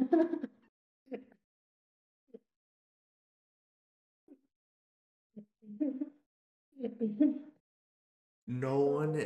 [8.47, 9.25] No one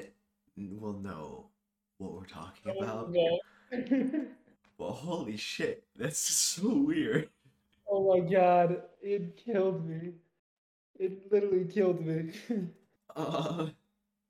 [0.57, 1.47] will know
[1.97, 3.13] what we're talking Oh, about.
[4.77, 7.27] Well, holy shit, that's so weird.
[7.91, 10.13] oh my god, it killed me.
[10.97, 12.31] It literally killed me.
[13.13, 13.67] Uh,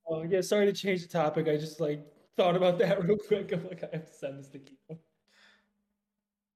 [0.09, 1.47] oh yeah, sorry to change the topic.
[1.47, 2.03] I just like
[2.35, 3.51] thought about that real quick.
[3.51, 4.97] I'm like, I have to send this to Keith.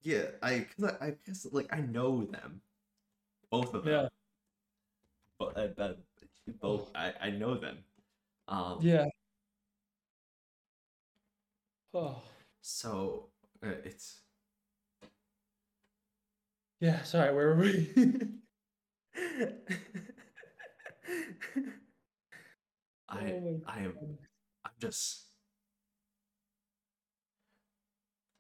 [0.04, 2.62] Yeah, I, cause I, I guess like I know them,
[3.50, 3.94] both of them.
[3.94, 4.08] Yeah.
[5.40, 6.00] But uh, but
[6.62, 7.80] both I, I know them.
[8.48, 9.06] Um, Yeah.
[11.94, 12.22] Oh.
[12.62, 13.30] So
[13.64, 14.22] uh, it's
[16.80, 17.94] Yeah, sorry, where were we?
[23.10, 23.94] I Oh I am
[24.66, 25.24] I'm just.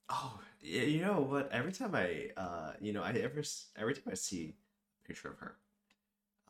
[0.10, 1.52] Oh, you know what?
[1.52, 3.44] Every time I, uh, you know, I ever,
[3.78, 4.56] every time I see
[5.04, 5.56] a picture of her,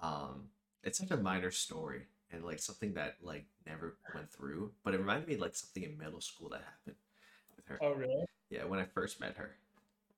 [0.02, 0.46] um,
[0.84, 5.00] it's such a minor story and like something that like never went through, but it
[5.00, 6.96] reminded me like something in middle school that happened
[7.56, 7.80] with her.
[7.82, 8.26] Oh, really?
[8.50, 9.56] Yeah, when I first met her.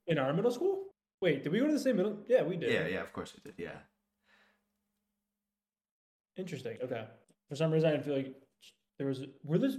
[0.08, 0.84] In our middle school?
[1.21, 2.17] Wait, did we go to the same middle?
[2.27, 2.71] Yeah, we did.
[2.71, 3.60] Yeah, yeah, of course we did.
[3.62, 3.77] Yeah,
[6.38, 6.77] Interesting.
[6.84, 7.05] Okay.
[7.47, 8.34] For some reason, I feel like
[8.97, 9.77] there was were this.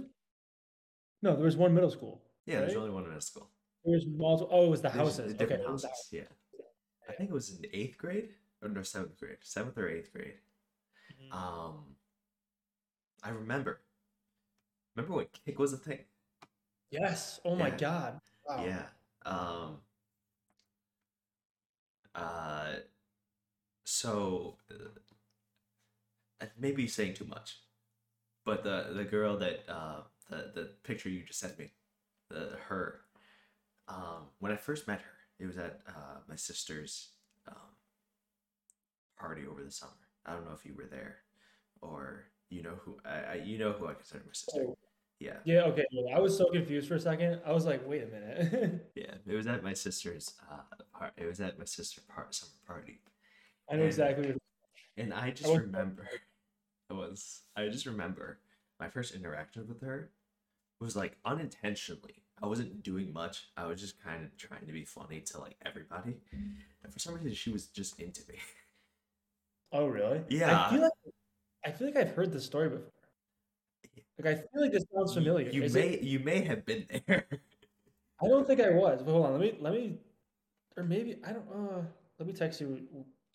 [1.21, 2.23] No, there was one middle school.
[2.45, 2.59] yeah.
[2.61, 2.79] There's Right?
[2.81, 3.49] only one middle school.
[3.87, 4.49] There was multiple.
[4.51, 5.33] Oh, it was the There's houses.
[5.33, 6.09] different okay, houses.
[6.11, 6.21] Yeah,
[7.07, 10.33] I think it was in eighth grade or no seventh grade, seventh or eighth grade.
[11.31, 11.31] houses.
[11.31, 11.95] Um,
[13.23, 13.79] I remember.
[14.93, 15.99] Remember when Kik was a thing?
[16.91, 17.39] Yes.
[17.45, 18.19] Oh my god.
[18.45, 18.65] Wow.
[18.65, 18.85] Yeah.
[19.25, 19.77] Um.
[22.13, 22.73] Uh.
[23.85, 27.61] So, uh, maybe saying too much,
[28.43, 31.71] but the the girl that uh the the picture you just sent me,
[32.29, 32.99] the her,
[33.87, 37.09] um, when I first met her, it was at uh my sister's
[37.47, 37.55] um
[39.19, 39.91] party over the summer.
[40.25, 41.17] I don't know if you were there,
[41.81, 44.65] or you know who I, I you know who I consider my sister.
[44.67, 44.77] Oh,
[45.19, 45.37] Yeah.
[45.45, 45.61] yeah.
[45.63, 45.85] Okay.
[45.91, 47.41] yeah, I was so confused for a second.
[47.45, 48.91] I was like, wait a minute.
[48.95, 50.61] Yeah, it was at my sister's uh
[50.97, 51.13] part.
[51.17, 52.99] It was at my sister part summer party,
[53.69, 54.35] I know And- exactly.
[54.97, 56.07] And I just was- remember
[56.89, 58.39] it was I just remember
[58.79, 60.09] my first interaction with her
[60.79, 62.23] was like unintentionally.
[62.41, 63.47] I wasn't doing much.
[63.57, 67.15] I was just kind of trying to be funny to like everybody, and for some
[67.15, 68.35] reason she was just into me.
[69.71, 70.21] oh, really?
[70.29, 70.65] Yeah.
[70.67, 70.91] I feel like
[71.65, 72.91] I feel like I've heard this story before.
[74.19, 75.49] Like I feel like this sounds familiar.
[75.49, 77.27] You, Is may it- you may have been there.
[78.21, 79.03] I don't think I was.
[79.03, 79.31] But hold on.
[79.33, 79.97] Let me let me,
[80.75, 81.45] or maybe I don't.
[81.53, 81.81] Uh,
[82.19, 82.79] let me text you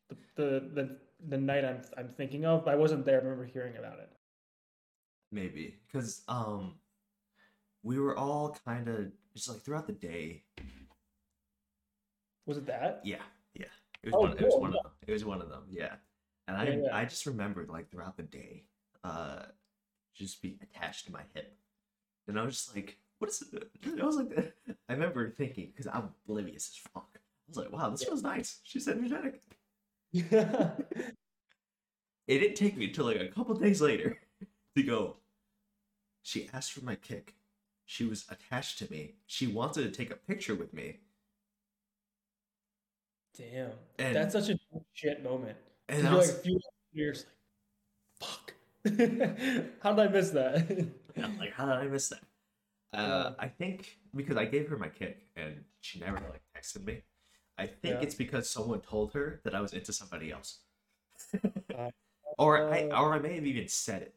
[0.09, 0.97] the the the,
[1.29, 2.67] the night I'm I'm thinking of.
[2.67, 3.21] I wasn't there.
[3.21, 4.11] I remember hearing about it.
[5.31, 6.75] Maybe because um,
[7.83, 10.45] we were all kind of just like throughout the day.
[12.47, 13.01] Was it that?
[13.05, 13.17] Yeah,
[13.55, 13.67] yeah.
[14.03, 14.33] It was Oh, one.
[14.33, 14.93] It was cool, one of them.
[15.07, 15.65] It was one of them.
[15.71, 15.95] Yeah,
[16.49, 16.97] and I Yeah, yeah.
[16.97, 18.65] I just remembered like throughout the day,
[19.05, 19.45] uh,
[20.15, 21.57] just be attached to my hip,
[22.29, 24.55] and I was just like, "What is it?" I was like,
[24.89, 27.09] I remember thinking because I'm oblivious as fuck.
[27.15, 29.43] I was like, "Wow, this feels nice." She's energetic.
[30.13, 30.73] Yeah.
[32.29, 34.17] It didn't take me until like a couple days later
[34.77, 35.17] to go.
[36.23, 37.35] She asked for my Kik.
[37.93, 39.17] She was attached to me.
[39.27, 41.01] She wanted to take a picture with me.
[43.37, 43.73] Damn.
[43.99, 44.59] And- That's such a
[44.95, 45.59] shit moment.
[45.91, 46.61] And you're I was, like few
[46.95, 47.27] years
[48.19, 48.55] like, fuck.
[49.83, 50.89] How did I miss that?
[51.39, 52.23] Like, how did I miss that?
[52.95, 57.03] Uh, I think because I gave her my Kik and she never like texted me.
[57.59, 58.01] I think Yeah.
[58.01, 60.61] it's because someone told her that I was into somebody else,
[61.77, 61.91] Uh,
[62.39, 64.15] or I uh, or I may have even said it.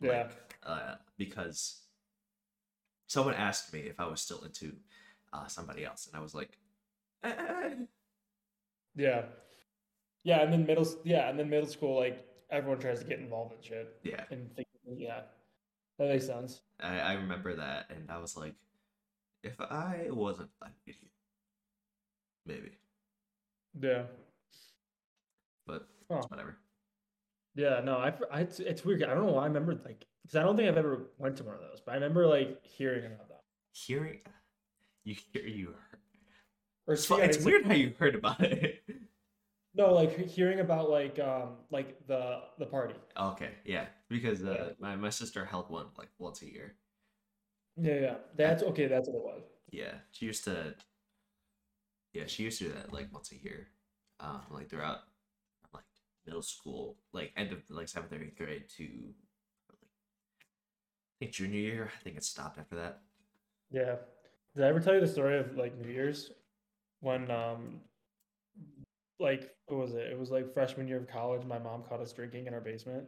[0.00, 0.22] Yeah.
[0.22, 1.82] Like, uh, because
[3.12, 4.72] someone asked me if I was still into
[5.34, 6.56] uh, somebody else, and I was like,
[7.22, 7.74] eh.
[8.96, 9.22] Yeah.
[10.24, 13.52] Yeah, and then middle yeah, and then middle school, like everyone tries to get involved
[13.54, 13.96] in shit.
[14.02, 14.24] yeah.
[14.30, 15.22] And think, yeah.
[15.98, 16.62] That makes sense.
[16.80, 18.54] I, I remember that, and I was like,
[19.42, 21.12] if I wasn't an idiot,
[22.46, 22.78] maybe,
[23.78, 24.04] Yeah.
[25.66, 26.22] but Huh.
[26.28, 26.56] whatever.
[27.54, 29.02] Yeah, no, I, I it's, it's weird.
[29.04, 31.44] I don't know why I remember like because I don't think I've ever went to
[31.44, 33.42] one of those, but I remember like hearing about that.
[33.72, 34.20] Hearing,
[35.04, 36.00] you hear you heard.
[36.86, 38.82] Or It's, it's like- weird how you heard about it.
[39.74, 42.94] no, like hearing about like um like the the party.
[43.16, 44.72] okay, yeah, because uh, Yeah.
[44.78, 46.74] my my sister held one like once a year.
[47.76, 48.14] Yeah, yeah.
[48.36, 49.42] That's okay, that's what it was.
[49.70, 50.74] Yeah, she used to.
[52.12, 53.68] Yeah, she used to do that like once a year,
[54.20, 54.98] um, like throughout,
[55.72, 55.84] like
[56.26, 59.14] middle school, like end of like seventh or eighth grade to, like,
[61.22, 61.90] think junior year.
[61.94, 63.00] I think it stopped after that.
[63.70, 63.96] Yeah.
[64.54, 66.30] Did I ever tell you the story of like New Year's
[67.00, 67.80] when um
[69.18, 70.08] like what was it?
[70.10, 71.44] It was like freshman year of college.
[71.46, 73.04] My mom caught us drinking in our basement.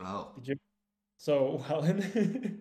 [0.00, 0.56] Oh, Did you?
[1.16, 2.00] So Wellen,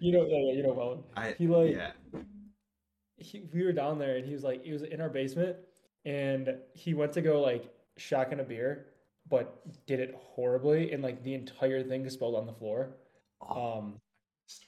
[0.00, 1.02] you know, yeah, you know Wellen.
[1.16, 1.90] I He like yeah.
[3.16, 5.56] he, we were down there and he was like he was in our basement
[6.04, 8.86] and he went to go like shotgun a beer,
[9.28, 12.96] but did it horribly and like the entire thing spilled on the floor.
[13.40, 14.00] Oh, Um,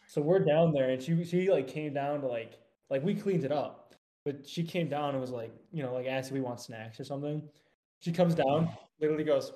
[0.07, 2.59] so we're down there and she she like came down to like
[2.91, 3.95] like we cleaned it up,
[4.25, 6.99] but she came down and was like you know like asked if we want snacks
[7.01, 7.43] or something.
[8.01, 8.69] She comes down,
[9.01, 9.53] literally goes,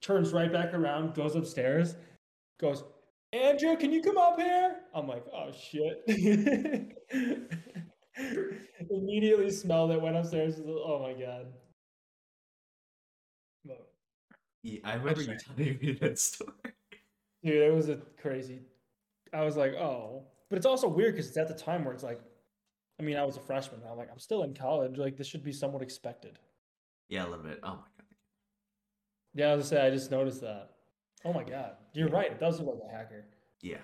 [0.00, 1.96] turns right back around, goes upstairs,
[2.60, 2.84] goes,
[3.32, 4.76] Andrew, can you come up here?
[4.94, 6.02] I'm like, oh shit.
[8.90, 10.60] Immediately smelled it, went upstairs.
[10.66, 11.46] Oh my god.
[13.64, 13.88] But,
[14.64, 16.50] yeah, I remember you telling me that story.
[17.44, 18.62] Dude, it was a crazy.
[19.32, 22.02] I was like, oh, but it's also weird because it's at the time where it's
[22.02, 22.20] like,
[23.00, 23.82] I mean, I was a freshman.
[23.90, 24.98] I'm like, I'm still in college.
[24.98, 26.38] Like, this should be somewhat expected.
[27.08, 27.60] Yeah, a little bit.
[27.62, 28.16] Oh my god.
[29.34, 30.70] Yeah, I was gonna say, I just noticed that.
[31.24, 32.14] Oh my god, you're Yeah.
[32.14, 32.32] right.
[32.32, 33.26] It does look like a hacker.
[33.60, 33.82] Yeah.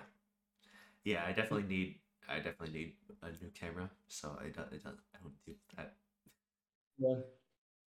[1.04, 4.94] Yeah, I definitely need I definitely need a new camera, so I don't, it does,
[5.14, 5.96] I don't do that.
[6.98, 7.20] Yeah.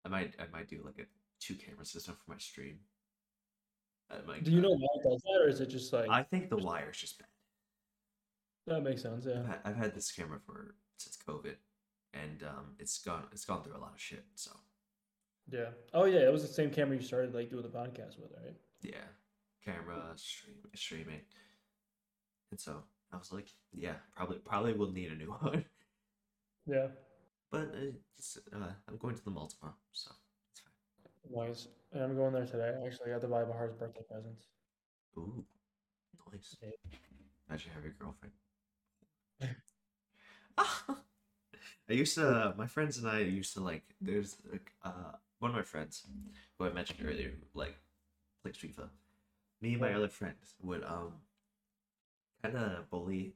[0.05, 1.05] I might I might do like a
[1.43, 2.79] two camera system for my stream.
[4.43, 6.57] Do you know why it does that, or is it just like I think the
[6.57, 7.27] wire is just bad.
[8.67, 9.25] that makes sense?
[9.27, 9.39] Yeah.
[9.39, 11.55] I've had, I've had this camera for since COVID,
[12.13, 14.23] and um, it's gone it's gone through a lot of shit.
[14.35, 14.51] So
[15.51, 15.69] Yeah.
[15.93, 18.55] Oh yeah, it was the same camera you started like doing the podcast with, right?
[18.81, 19.07] yeah,
[19.65, 21.21] camera stream streaming,
[22.51, 25.65] and so I was like, yeah, probably probably will need a new one.
[26.67, 26.87] Yeah.
[27.51, 30.11] But uh, uh, I'm going to the mall tomorrow, so.
[31.29, 31.67] Nice.
[31.91, 32.73] And I'm going there today.
[32.85, 34.47] Actually, I got to buy Bahar's birthday presents.
[35.17, 35.43] Ooh,
[36.31, 36.55] nice.
[36.61, 36.69] Yeah.
[37.49, 38.33] Imagine having a girlfriend.
[41.89, 45.55] I used to, my friends and I used to like, there's like, uh, one of
[45.55, 46.03] my friends
[46.57, 47.75] who I mentioned earlier, who, like,
[48.41, 48.89] plays FIFA.
[49.61, 51.13] Me and my other friend would, um,
[52.41, 53.35] kind of bully,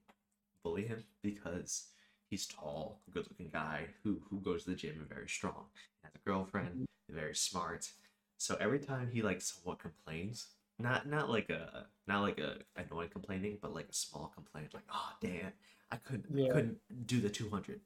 [0.63, 1.87] bully him because
[2.29, 5.65] he's tall, good looking guy who, who goes to the gym and very strong,
[6.03, 7.89] has a girlfriend, very smart.
[8.37, 10.47] So every time he like somewhat complains,
[10.79, 14.83] not not like a not like a annoying complaining, but like a small complaint, like
[14.93, 15.53] oh damn,
[15.91, 17.81] I couldn't I couldn't do the two hundred.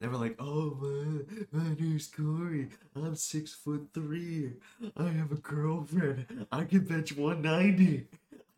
[0.00, 2.68] They were like, oh man, my name's Corey.
[2.96, 4.52] I'm six foot three.
[4.96, 6.46] I have a girlfriend.
[6.50, 8.06] I can bench one ninety.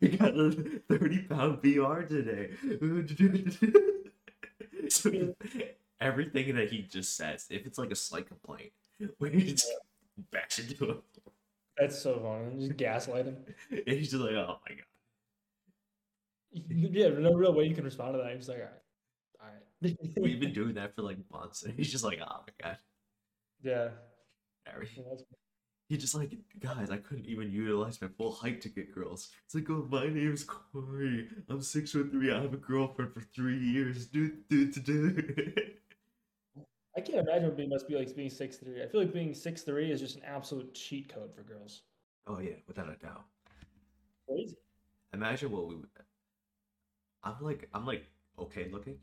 [0.01, 0.51] I got a
[0.89, 2.51] thirty pound PR today.
[4.89, 5.35] so
[5.99, 8.71] everything that he just says, if it's like a slight complaint,
[9.19, 9.71] we just
[10.31, 11.01] bash into him.
[11.77, 12.59] That's so fun.
[12.59, 13.37] Just gaslight him.
[13.71, 14.85] And he's just like, oh my god.
[16.69, 18.29] Yeah, no real way you can respond to that.
[18.29, 18.69] You're like,
[19.41, 19.97] all right, all right.
[20.21, 22.77] We've been doing that for like months, and he's just like, oh my god.
[23.63, 23.89] yeah.
[24.65, 24.87] Harry.
[24.95, 25.03] yeah,
[25.89, 29.29] He just like, guys, I couldn't even utilize my full height to get girls.
[29.45, 31.27] It's like, oh, my name's Corey.
[31.49, 32.31] I'm six foot three.
[32.31, 34.07] I have a girlfriend for three years.
[34.07, 35.17] Do do do.
[36.95, 38.83] I can't imagine what it must be like being six three.
[38.83, 41.81] I feel like being six three is just an absolute cheat code for girls.
[42.27, 43.23] Oh yeah, without a doubt.
[44.27, 44.57] Crazy.
[45.13, 45.89] Imagine what we would.
[47.23, 48.05] I'm like, I'm like
[48.37, 48.99] okay looking,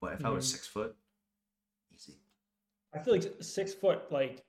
[0.00, 0.50] but if I was Mhm.
[0.50, 0.96] six foot,
[1.92, 2.18] easy.
[2.92, 4.44] I feel like six foot, like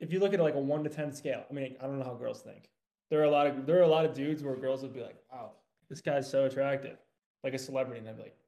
[0.00, 2.04] if you look at like a one to ten scale, I mean, I don't know
[2.04, 2.70] how girls think.
[3.10, 5.02] There are a lot of there are a lot of dudes where girls would be
[5.02, 5.52] like, "Wow,
[5.88, 6.98] this guy's so attractive,"
[7.42, 8.38] like a celebrity, and I'd be like,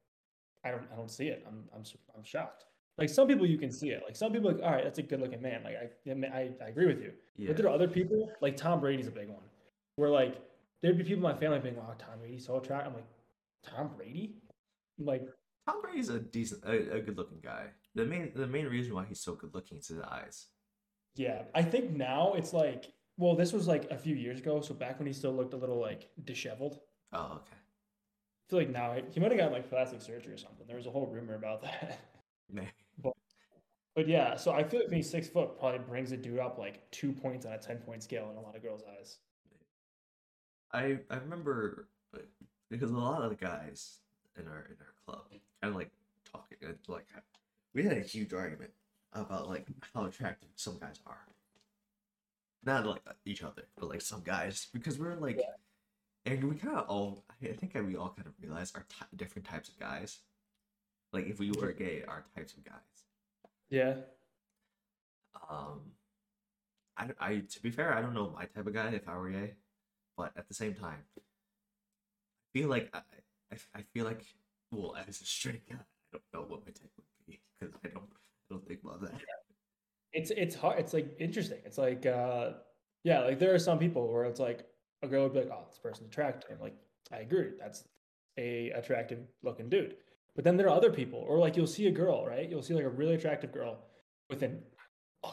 [0.64, 1.44] "I don't, I don't see it.
[1.46, 1.84] I'm, I'm,
[2.16, 2.64] I'm shocked."
[2.98, 4.02] Like some people, you can see it.
[4.04, 5.62] Like some people, like, all right, that's a good looking man.
[5.62, 7.12] Like I, I, I agree with you.
[7.36, 7.48] Yeah.
[7.48, 9.44] But there are other people, like Tom Brady's a big one,
[9.96, 10.36] where like
[10.82, 13.06] there'd be people in my family being, "Wow, Tom Brady's so attractive." I'm like,
[13.62, 14.36] Tom Brady,
[14.98, 15.28] I'm like
[15.66, 17.66] Tom Brady's a decent, a, a good looking guy.
[17.94, 20.46] The main, the main reason why he's so good looking is his eyes.
[21.16, 24.74] Yeah, I think now it's like, well, this was like a few years ago, so
[24.74, 26.78] back when he still looked a little like disheveled.
[27.12, 27.56] Oh, okay.
[27.56, 30.66] I feel like now he might have gotten like plastic surgery or something.
[30.66, 31.98] There was a whole rumor about that.
[33.96, 36.88] But yeah, so I feel like being six foot probably brings a dude up like
[36.90, 39.16] two points on a ten point scale in a lot of girls' eyes.
[40.70, 41.88] I I remember
[42.70, 44.00] because a lot of the guys
[44.38, 45.24] in our in our club
[45.62, 45.90] kind of like
[46.30, 47.06] talking uh, like
[47.72, 48.70] we had a huge argument
[49.14, 51.26] about like how attractive some guys are.
[52.64, 55.40] Not like each other, but like some guys because we're like,
[56.26, 59.48] and we kind of all I think we all kind of realize our ty- different
[59.48, 60.18] types of guys.
[61.14, 62.95] Like if we were gay, our types of guys.
[63.70, 63.96] Yeah,
[65.48, 65.92] Um,
[66.96, 69.30] I, I to be fair, I don't know my type of guy if I were
[69.30, 69.54] gay,
[70.16, 73.00] but at the same time, I feel like I,
[73.52, 74.24] I, I feel like
[74.72, 77.88] well, as a straight guy, I don't know what my type would be because I
[77.88, 79.12] don't I don't think about that.
[80.12, 80.78] it's it's hard.
[80.78, 81.58] It's like interesting.
[81.64, 82.52] It's like uh,
[83.04, 84.66] Yeah, like there are some people where it's like
[85.02, 86.76] a girl would be like, "Oh, this person's attractive." I'm Like,
[87.12, 87.84] I agree, that's
[88.38, 89.96] a attractive looking dude.
[90.36, 92.46] But then there are other people, or like you'll see a girl, right?
[92.48, 93.78] You'll see like a really attractive girl
[94.28, 94.62] with an
[95.24, 95.30] a,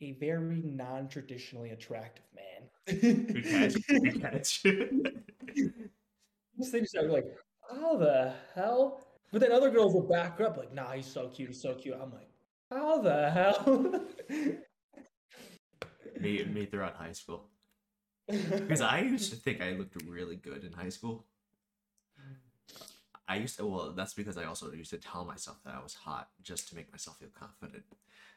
[0.00, 2.68] a very non-traditionally attractive man.
[3.00, 3.74] Good catch.
[3.88, 4.62] Good catch.
[4.62, 7.26] These things are like,
[7.68, 9.04] how the hell?
[9.32, 11.96] But then other girls will back up, like, nah, he's so cute, he's so cute.
[12.00, 12.30] I'm like,
[12.70, 14.04] how the hell?
[16.20, 17.48] me, me throughout high school.
[18.28, 21.26] Because I used to think I looked really good in high school.
[23.28, 25.94] I used to, well, that's because I also used to tell myself that I was
[25.94, 27.84] hot just to make myself feel confident.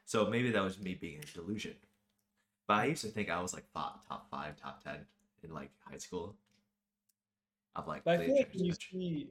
[0.06, 1.76] So maybe that was me being in delusion.
[2.68, 5.06] But I used to think I was like top, top five, top ten
[5.44, 6.36] in like high school.
[7.76, 9.28] Of like, But I feel like you see,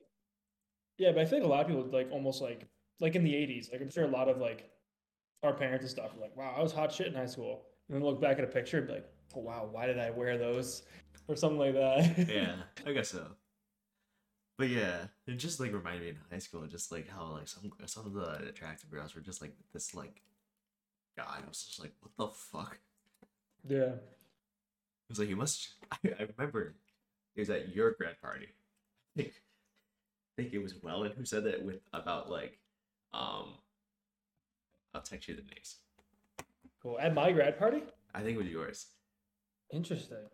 [0.96, 2.66] yeah, but I think like a lot of people like almost like
[3.00, 3.70] like in the '80s.
[3.70, 4.70] Like I'm sure a lot of like
[5.42, 7.96] our parents and stuff were like, "Wow, I was hot shit in high school," and
[7.96, 9.06] then look back at a picture and be like,
[9.36, 10.84] "Oh wow, why did I wear those?"
[11.28, 12.28] or something like that.
[12.28, 12.54] yeah,
[12.86, 13.26] I guess so.
[14.60, 17.72] But yeah, it just like reminded me in high school, just like how like some
[17.86, 20.20] some of the attractive girls were just like this like
[21.16, 21.24] guy.
[21.38, 22.78] I was just like, what the fuck?
[23.66, 23.94] yeah.
[23.94, 25.76] It was like you must.
[25.92, 26.74] I, I remember
[27.36, 28.48] it was at your grad party.
[29.16, 32.58] I think, I think it was Wellen who said that with about like,
[33.14, 33.54] um,
[34.92, 35.76] I'll text you the names.
[36.82, 36.98] Cool.
[37.00, 37.82] At my grad party.
[38.14, 38.88] I think it was yours.
[39.72, 40.28] Interesting.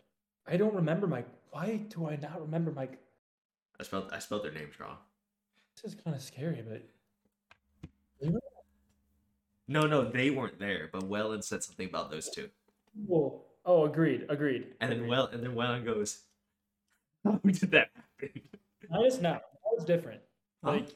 [0.48, 1.22] I don't remember my.
[1.52, 2.88] Why do I not remember my?
[3.78, 4.96] I spelled I spelled their names wrong.
[5.82, 6.82] This is kind of scary, but
[9.68, 10.88] No, no, they weren't there.
[10.92, 12.48] But Wellen said something about those two,
[13.06, 14.74] Well, oh, agreed, agreed.
[14.80, 16.22] and then well, and then Wellen goes,
[17.24, 18.42] "How did that happen?"
[18.88, 19.42] Mine is not.
[19.42, 20.20] That was different.
[20.64, 20.70] Huh?
[20.72, 20.88] Like,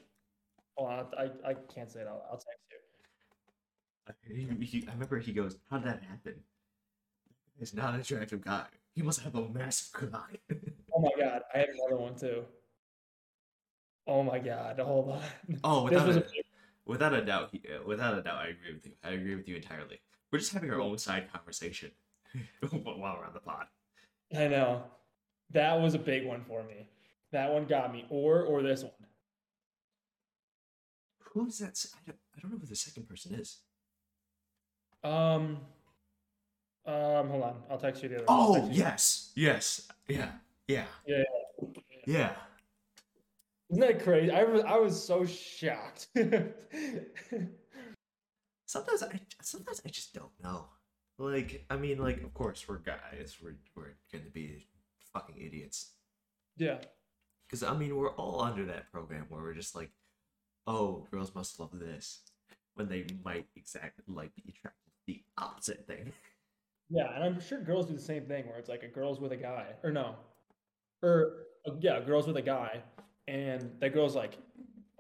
[0.78, 2.06] oh, I, I, can't say it.
[2.08, 4.56] I'll, I'll text you.
[4.58, 6.34] He- he- I remember he goes, "How did that happen?"
[7.58, 8.64] He's not an attractive guy.
[8.94, 10.32] He must have a massive cock.
[10.94, 12.44] Oh my god, I have another one too.
[14.10, 15.22] Oh my god, hold on.
[15.64, 16.22] oh, without a, a
[16.84, 18.92] without a doubt, uh, without a doubt, I agree with you.
[19.04, 20.00] I agree with you entirely.
[20.32, 21.92] We're just having our own side conversation
[22.70, 23.66] while we're on the pod.
[24.36, 24.82] I know.
[25.52, 26.88] That was a big one for me.
[27.30, 28.04] That one got me.
[28.10, 28.90] Or or this one.
[31.32, 31.86] Who's that?
[31.94, 33.58] I don't, I don't know who the second person is.
[35.04, 35.58] Um
[36.84, 37.62] um hold on.
[37.70, 38.72] I'll text you the other Oh you.
[38.72, 40.32] yes, yes, yeah,
[40.66, 41.22] yeah, Yeah.
[42.08, 42.32] yeah.
[43.70, 44.30] Isn't that crazy?
[44.32, 46.08] I was I was so shocked.
[48.66, 50.66] Sometimes I sometimes I just don't know.
[51.18, 53.36] Like I mean, like of course we're guys.
[53.42, 54.66] We're we're gonna be
[55.12, 55.92] fucking idiots.
[56.56, 56.78] yeah.
[57.46, 59.90] Because I mean, we're all under that program where we're just like,
[60.66, 62.20] oh, girls must love this,
[62.74, 66.12] when they might exactly like be attracted to the opposite thing.
[66.90, 69.32] Yeah, and I'm sure girls do the same thing where it's like a girl's with
[69.32, 70.14] a guy, or no,
[71.02, 72.82] or uh, yeah, girls with a guy,
[73.30, 74.36] and that girl's like,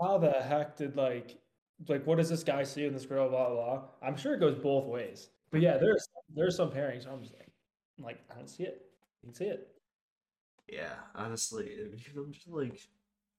[0.00, 1.36] how the heck did like,
[1.88, 3.28] like what does this guy see in this girl?
[3.28, 3.54] Blah blah.
[3.76, 3.82] blah.
[4.02, 7.06] I'm sure it goes both ways, but yeah, there's there's some pairings.
[7.06, 7.48] I'm just like,
[7.98, 8.82] I'm like I don't see it.
[9.22, 9.68] I don't see it.
[10.72, 12.80] Yeah, honestly, because I'm just like,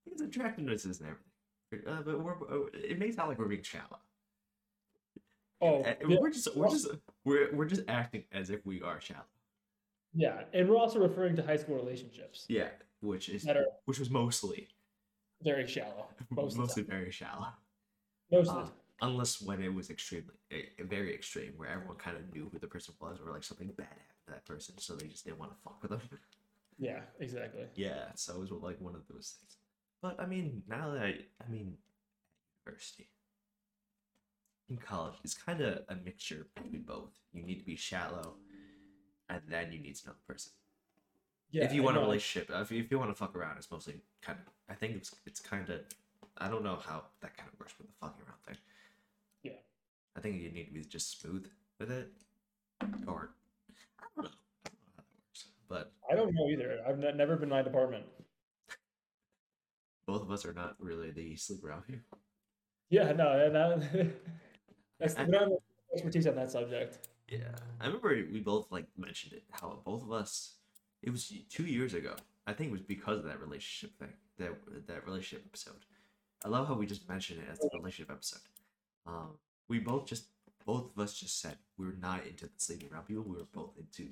[0.04, 1.88] because attractiveness isn't everything.
[1.88, 4.00] Uh, but we're, uh, it may sound like we're being shallow.
[5.62, 6.88] Oh, Uh, yeah, we're just we're just
[7.24, 9.24] we're we're just acting as if we are shallow.
[10.14, 12.70] yeah, and we're also referring to high school relationships Yeah,
[13.00, 14.68] which is are which was mostly
[15.44, 16.08] very shallow.
[16.30, 17.48] Most mostly very shallow.
[18.32, 18.70] Most of Uh,
[19.02, 22.68] unless when it was extremely eh, very extreme, where everyone kind of knew who the
[22.68, 25.52] person was, or like something bad happened to that person, so they just didn't want
[25.52, 26.02] to fuck with them.
[26.78, 27.66] Yeah, exactly.
[27.76, 29.58] yeah, so it was like one of those things.
[30.02, 31.78] But I mean, now that I, I mean,
[32.66, 33.10] university,
[34.70, 37.12] in college, it's kind of a mixture between both.
[37.34, 38.36] You need to be shallow,
[39.30, 40.54] and then you need to know the person.
[41.52, 42.06] Yeah, if you I want a know.
[42.08, 44.54] relationship, if you, if you want to fuck around, it's mostly kind of.
[44.70, 45.82] I think it's it's kind of.
[46.38, 48.58] I don't know how that kind of works with the fucking around thing.
[49.44, 49.52] Yeah.
[50.18, 51.46] I think you need to be just smooth
[51.80, 52.10] with it,
[53.06, 53.32] or
[54.00, 54.24] I don't know.
[54.24, 56.80] I don't know how that works, but I don't know either.
[56.88, 58.06] I've ne- never been in my department.
[60.08, 62.04] both of us are not really the sleep around here.
[62.90, 63.82] Yeah, no, no
[65.00, 65.28] that's I-
[65.94, 67.08] expertise on that subject.
[67.30, 69.44] Yeah, I remember we both like mentioned it.
[69.52, 70.56] How both of us,
[71.02, 72.16] it was two years ago.
[72.48, 74.52] I think it was because of that relationship thing, that
[74.88, 75.86] that relationship episode.
[76.44, 78.42] I love how we just mentioned it as the relationship episode.
[79.06, 79.38] Um,
[79.68, 80.26] we both just
[80.66, 83.24] both of us just said we were not into the sleeping around people.
[83.24, 84.10] We were both into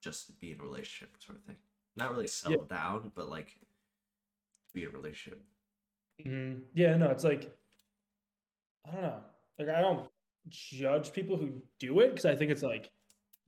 [0.00, 1.56] just being in a relationship sort of thing.
[1.96, 3.58] Not really settle down, but like
[4.72, 5.42] be in a relationship.
[6.24, 6.62] Mhm.
[6.74, 7.56] Yeah, no, it's like
[8.84, 9.20] I don't know.
[9.58, 10.08] Like I don't
[10.48, 12.90] judge people who do it because I think it's like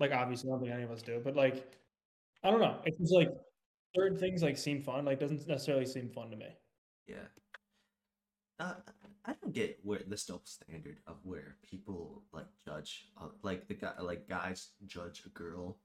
[0.00, 1.76] Like obviously, I don't think any of us do, but like,
[2.42, 2.80] I don't know.
[2.84, 3.28] It's just like
[3.94, 5.04] certain things like seem fun.
[5.04, 6.48] Like doesn't necessarily seem fun to me.
[7.06, 7.26] Yeah.
[8.58, 8.74] Uh,
[9.24, 13.74] I don't get where the double standard of where people like judge, uh, like the
[13.74, 15.78] guy, like guys judge a girl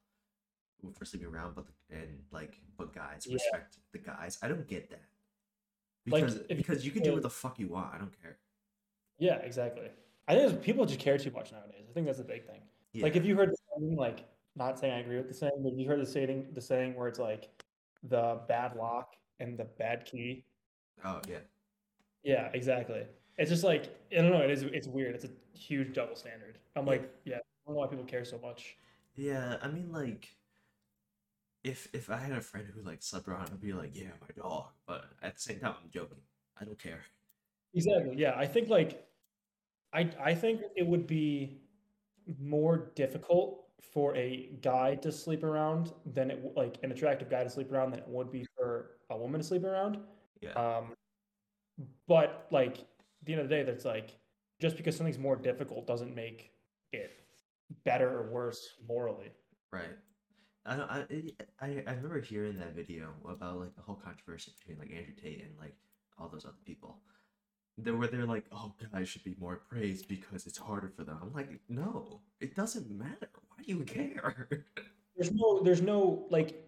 [0.98, 3.34] for sleeping around, but the, and like but guys Yeah.
[3.34, 4.38] respect the guys.
[4.42, 5.04] I don't get that
[6.08, 7.94] Like, because you because you can do what the fuck you want.
[7.94, 8.38] I don't care.
[9.20, 9.90] Yeah, exactly.
[10.28, 11.86] I think people just care too much nowadays.
[11.90, 12.62] I think that's the big thing.
[12.96, 14.26] Like if you heard like
[14.56, 17.08] not saying I agree with the saying, but you heard the saying the saying where
[17.08, 17.50] it's like
[18.04, 20.46] the bad lock and the bad key.
[21.04, 21.40] oh yeah,
[22.24, 23.06] Yeah, exactly.
[23.38, 24.42] It's just like I don't know.
[24.42, 24.64] It is.
[24.64, 25.16] It's weird.
[25.16, 26.58] It's a huge double standard.
[26.76, 26.92] I'm Yeah.
[26.92, 28.78] like, yeah, I don't know why people care so much.
[29.16, 29.58] yeah.
[29.62, 30.30] I mean like.
[31.64, 34.28] If, if I had a friend who like slept around, I'd be like, yeah, my
[34.40, 34.68] dog.
[34.86, 36.20] But at the same time, I'm joking.
[36.62, 37.02] I don't care.
[37.74, 38.16] Exactly.
[38.18, 39.08] Yeah, I think like,
[39.92, 41.62] I I think it would be
[42.40, 47.50] more difficult for a guy to sleep around than it like an attractive guy to
[47.50, 50.00] sleep around than it would be for a woman to sleep around.
[50.42, 50.52] Yeah.
[50.54, 50.94] Um,
[52.08, 54.18] but like at the end of the day, that's like
[54.60, 56.52] just because something's more difficult doesn't make
[56.92, 57.12] it
[57.84, 59.32] better or worse morally.
[59.72, 59.98] Right.
[60.66, 61.06] I don't, I,
[61.62, 65.44] I I remember hearing that video about like the whole controversy between like Andrew Tate
[65.44, 65.76] and like
[66.18, 67.02] all those other people.
[67.78, 71.20] They were they're like, oh, guys should be more praised because it's harder for them.
[71.22, 73.30] I'm like, no, it doesn't matter.
[73.50, 74.48] Why do you care?
[75.18, 76.62] There's no, there's no like,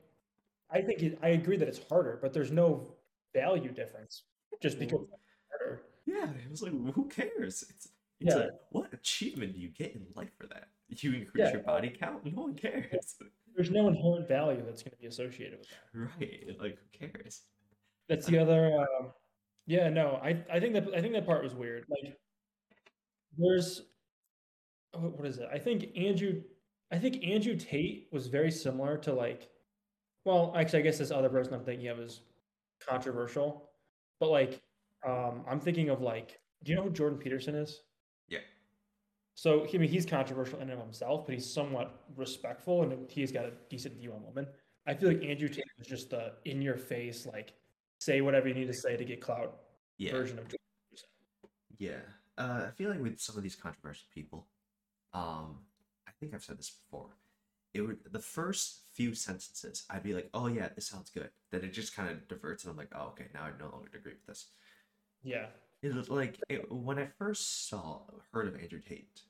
[0.70, 2.96] I think it, I agree that it's harder, but there's no
[3.34, 4.24] value difference
[4.62, 5.06] just because
[5.50, 5.82] harder.
[6.06, 7.66] yeah, it was like, who cares?
[7.70, 7.90] It's
[8.20, 8.42] it's Yeah.
[8.42, 10.70] like, what achievement do you get in life for that?
[10.90, 11.52] You increase Yeah.
[11.54, 12.26] your body count?
[12.26, 13.16] No one cares.
[13.56, 16.00] There's no inherent value that's going to be associated with that.
[16.20, 16.48] right?
[16.60, 17.44] Like, who cares?
[18.10, 18.78] That's the other.
[18.80, 19.12] Um,
[19.68, 21.86] yeah, no, I I think that I think that part was weird.
[21.90, 22.18] Like,
[23.38, 23.82] there's,
[24.94, 25.50] what what is it?
[25.54, 26.42] I think Andrew,
[26.92, 29.50] I think Andrew Tate was very similar to like,
[30.26, 32.22] well, actually, I guess this other person I'm thinking of is
[32.88, 33.70] controversial,
[34.20, 34.62] but like,
[35.06, 37.82] um, I'm thinking of like, do you know who Jordan Peterson is?
[38.30, 38.40] Yeah.
[39.36, 43.32] So I mean, he's controversial in and of himself, but he's somewhat respectful and he's
[43.32, 44.48] got a decent view on women.
[44.88, 47.54] I feel like Andrew Tate was just the in your face, like
[48.00, 49.60] say whatever you need to say to get clout
[49.98, 50.12] Yeah.
[50.12, 50.46] version of
[51.78, 52.02] Yeah.
[52.38, 54.48] Uh, I feel like with some of these controversial people,
[55.14, 55.66] um,
[56.08, 57.10] I think I've said this before.
[57.74, 61.64] It would the first few sentences, I'd be like, "Oh yeah, this sounds good." Then
[61.64, 64.14] it just kind of diverts, and I'm like, "Oh okay, now I no longer agree
[64.14, 64.52] with this."
[65.24, 65.48] Yeah,
[65.82, 69.22] It was like it, when I first saw heard of Andrew Tate,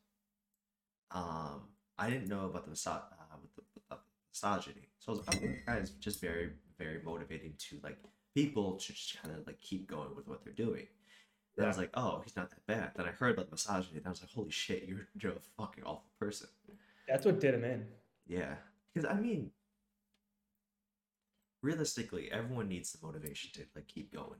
[1.12, 3.98] um, I didn't know about the, miso- uh, with the, the
[4.32, 7.98] misogyny, so I was like, "Oh, this guy's just very, very motivating to like
[8.44, 10.88] people just kind of like keep going with what they're doing."
[11.56, 13.98] Then I was like, "Oh, he's not that bad." Then I heard about the misogyny,
[13.98, 16.48] and I was like, "Holy shit, you're, you're a fucking awful person."
[17.08, 17.86] that's what did him in.
[18.28, 18.56] Yeah,
[18.94, 19.52] because I mean,
[21.62, 24.40] realistically, everyone needs the motivation to like keep going.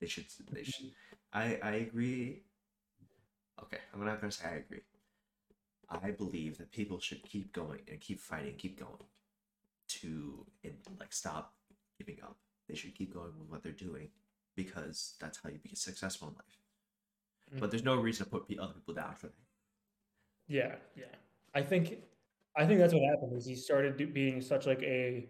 [0.00, 0.26] They should.
[0.50, 0.92] They should.
[1.32, 2.42] I I agree.
[3.62, 4.82] Okay, I'm not gonna say I agree.
[5.90, 9.04] I believe that people should keep going and keep fighting, keep going,
[9.88, 11.54] to and like stop
[11.98, 12.36] giving up.
[12.72, 14.08] They should keep going with what they're doing
[14.56, 17.54] because that's how you be successful in life.
[17.54, 17.60] Mm.
[17.60, 19.34] But there's no reason to put other people down for that.
[20.48, 21.04] Yeah, yeah.
[21.54, 21.98] I think,
[22.56, 23.36] I think that's what happened.
[23.36, 25.28] Is he started being such like a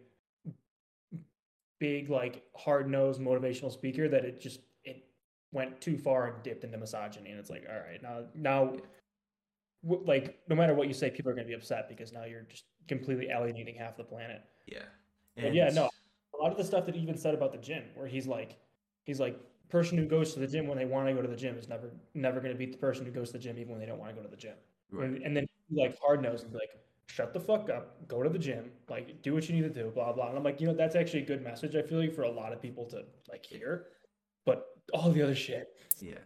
[1.80, 5.04] big, like hard nosed motivational speaker that it just it
[5.50, 8.76] went too far and dipped into misogyny, and it's like, all right, now now,
[9.82, 12.22] w- like no matter what you say, people are going to be upset because now
[12.22, 14.42] you're just completely alienating half the planet.
[14.68, 14.84] Yeah.
[15.36, 15.88] But yeah, no,
[16.42, 18.58] lot of the stuff that he even said about the gym, where he's like,
[19.04, 19.38] he's like,
[19.68, 21.66] person who goes to the gym when they want to go to the gym is
[21.66, 23.86] never never going to beat the person who goes to the gym even when they
[23.86, 24.54] don't want to go to the gym.
[24.90, 25.08] Right.
[25.08, 26.68] And, and then like hard nosed and like,
[27.06, 29.90] shut the fuck up, go to the gym, like do what you need to do,
[29.90, 30.28] blah blah.
[30.28, 31.74] And I'm like, you know, that's actually a good message.
[31.74, 33.86] I feel like for a lot of people to like hear,
[34.44, 35.68] but all the other shit,
[36.00, 36.18] Yeah.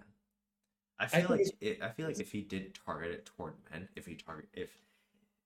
[0.98, 3.88] I feel think like it, I feel like if he did target it toward men,
[3.96, 4.78] if he target if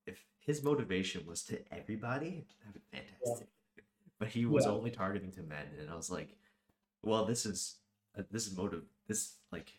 [0.07, 3.49] if his motivation was to everybody, that'd be fantastic.
[4.21, 4.73] But he was Yeah.
[4.73, 6.37] only targeting to men, and I was like,
[7.03, 7.79] well, this is
[8.19, 8.85] uh, this is motive.
[9.09, 9.73] This like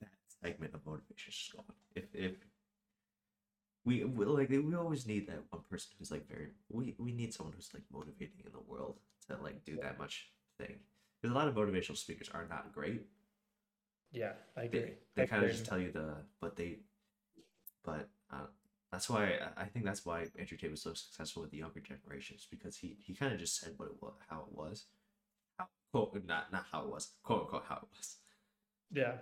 [0.00, 0.10] that
[0.42, 1.64] segment of motivation is just gone.
[1.96, 2.34] If if
[3.84, 7.32] we, we like we always need that one person who's like very we we need
[7.32, 10.28] someone who's like motivating in the world to like do that much
[10.58, 10.76] thing
[11.20, 13.06] because a lot of motivational speakers are not great
[14.12, 14.80] yeah, I agree.
[14.80, 16.78] they, they kind of just tell you the but they
[17.84, 18.46] but uh,
[18.92, 22.46] that's why I- think that's why Andrew Tate was so successful with the younger generations
[22.50, 24.86] because he he kind of just said what it was how it was
[25.58, 28.16] how quote not not how it was quote unquote how it was
[28.92, 29.18] Yeah.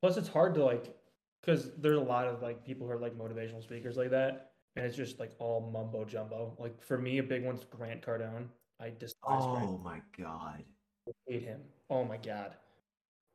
[0.00, 0.96] Plus, it's hard to like,
[1.40, 4.84] because there's a lot of like people who are like motivational speakers like that, and
[4.84, 6.56] it's just like all mumbo jumbo.
[6.58, 8.48] Like for me, a big one's Grant Cardone.
[8.80, 9.68] I despise Grant.
[9.68, 10.64] Oh my god.
[11.08, 11.60] I hate him.
[11.88, 12.56] Oh my god.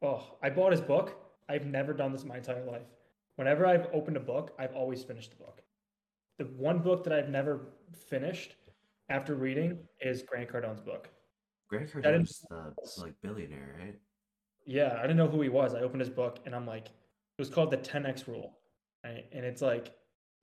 [0.02, 1.16] Oh, I bought his book.
[1.48, 2.88] I've never done this my entire life.
[3.38, 5.57] Whenever I've opened a book, I've always finished the book.
[6.38, 7.70] The one book that I've never
[8.10, 8.56] finished
[9.10, 11.10] after reading is Grant Cardone's book.
[11.68, 13.96] Grant Cardone's the like billionaire, right?
[14.66, 15.74] Yeah, I didn't know who he was.
[15.74, 18.60] I opened his book and I'm like, it was called the 10x rule.
[19.04, 19.26] Right?
[19.32, 19.94] And it's like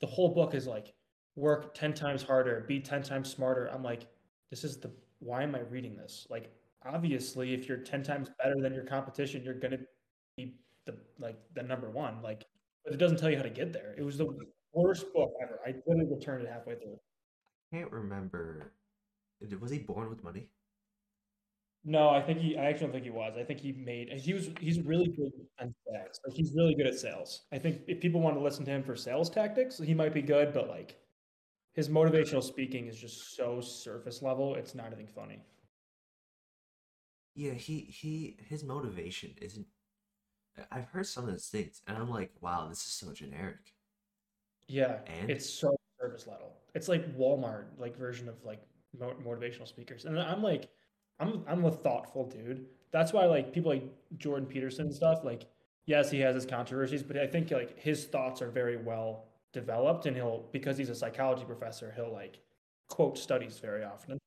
[0.00, 0.92] the whole book is like
[1.36, 3.66] work 10 times harder, be 10 times smarter.
[3.66, 4.06] I'm like,
[4.50, 4.90] this is the
[5.20, 6.26] why am I reading this?
[6.30, 6.50] Like
[6.84, 9.78] obviously if you're 10 times better than your competition, you're gonna
[10.36, 12.20] be the like the number one.
[12.22, 12.44] Like,
[12.84, 13.94] but it doesn't tell you how to get there.
[13.96, 14.26] It was the
[14.74, 15.60] worst book ever.
[15.66, 16.98] I literally returned it halfway through.
[17.72, 18.72] I can't remember.
[19.60, 20.48] Was he born with money?
[21.84, 22.56] No, I think he.
[22.56, 23.34] I actually don't think he was.
[23.38, 24.10] I think he made.
[24.12, 24.48] He was.
[24.58, 26.20] He's really good on sales.
[26.26, 27.42] Like he's really good at sales.
[27.52, 30.22] I think if people want to listen to him for sales tactics, he might be
[30.22, 30.54] good.
[30.54, 30.96] But like,
[31.74, 34.54] his motivational speaking is just so surface level.
[34.54, 35.40] It's not anything funny.
[37.34, 39.66] Yeah, he he his motivation isn't.
[40.70, 43.74] I've heard some of his things, and I'm like, wow, this is so generic.
[44.68, 45.30] Yeah, And?
[45.30, 46.52] it's so service level.
[46.74, 48.62] It's like Walmart like version of like
[48.98, 50.04] mo- motivational speakers.
[50.04, 50.68] And I'm like,
[51.20, 52.66] I'm I'm a thoughtful dude.
[52.90, 53.84] That's why like people like
[54.18, 55.20] Jordan Peterson and stuff.
[55.24, 55.46] Like,
[55.86, 60.06] yes, he has his controversies, but I think like his thoughts are very well developed,
[60.06, 62.38] and he'll because he's a psychology professor, he'll like
[62.88, 64.18] quote studies very often.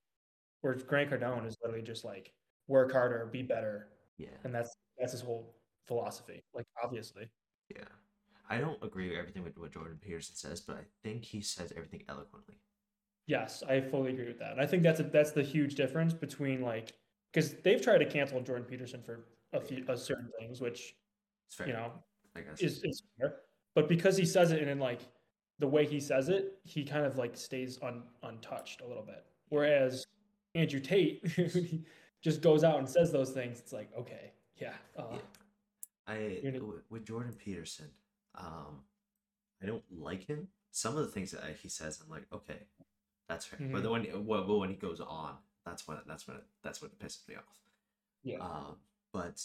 [0.61, 2.31] Whereas Grant Cardone is literally just like
[2.67, 5.53] work harder, be better, Yeah, and that's that's his whole
[5.87, 6.41] philosophy.
[6.53, 7.29] Like obviously.
[7.75, 7.83] yeah.
[8.49, 11.73] I don't agree with everything with what Jordan Peterson says, but I think he says
[11.75, 12.55] everything eloquently.
[13.27, 14.51] Yes, I fully agree with that.
[14.53, 16.93] And I think that's a, that's the huge difference between like
[17.33, 20.95] because they've tried to cancel Jordan Peterson for a few uh, certain things, which
[21.65, 21.91] you know
[22.35, 22.59] I guess.
[22.61, 23.35] is is fair.
[23.75, 25.01] But because he says it and in like
[25.59, 29.25] the way he says it, he kind of like stays un, untouched a little bit.
[29.49, 30.05] Whereas
[30.55, 31.23] Andrew Tate
[32.23, 33.59] just goes out and says those things.
[33.59, 35.19] It's like okay, yeah, uh, Yeah.
[36.07, 36.41] I
[36.89, 37.87] with Jordan Peterson,
[38.37, 38.83] um,
[39.61, 40.47] I don't like him.
[40.71, 42.59] Some of the things that he says, I'm like, okay,
[43.27, 43.59] that's fair.
[43.71, 43.83] But Mhm.
[43.83, 46.99] then when well, when he goes on, that's when that's when it, that's when it
[46.99, 47.43] pisses me off.
[48.23, 48.77] yeah, Um,
[49.11, 49.41] but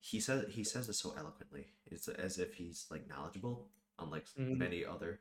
[0.00, 1.66] he says he says it so eloquently.
[1.86, 4.56] It's as if he's like knowledgeable, unlike Mhm.
[4.58, 5.20] many other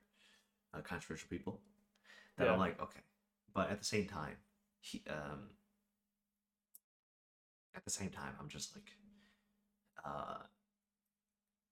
[0.74, 1.62] uh, controversial people.
[2.38, 2.54] That Yeah.
[2.54, 3.02] I'm like, okay,
[3.54, 4.38] but at the same time,
[4.80, 5.50] he um,
[7.76, 8.92] at the same time, I'm just like,
[10.06, 10.44] uh,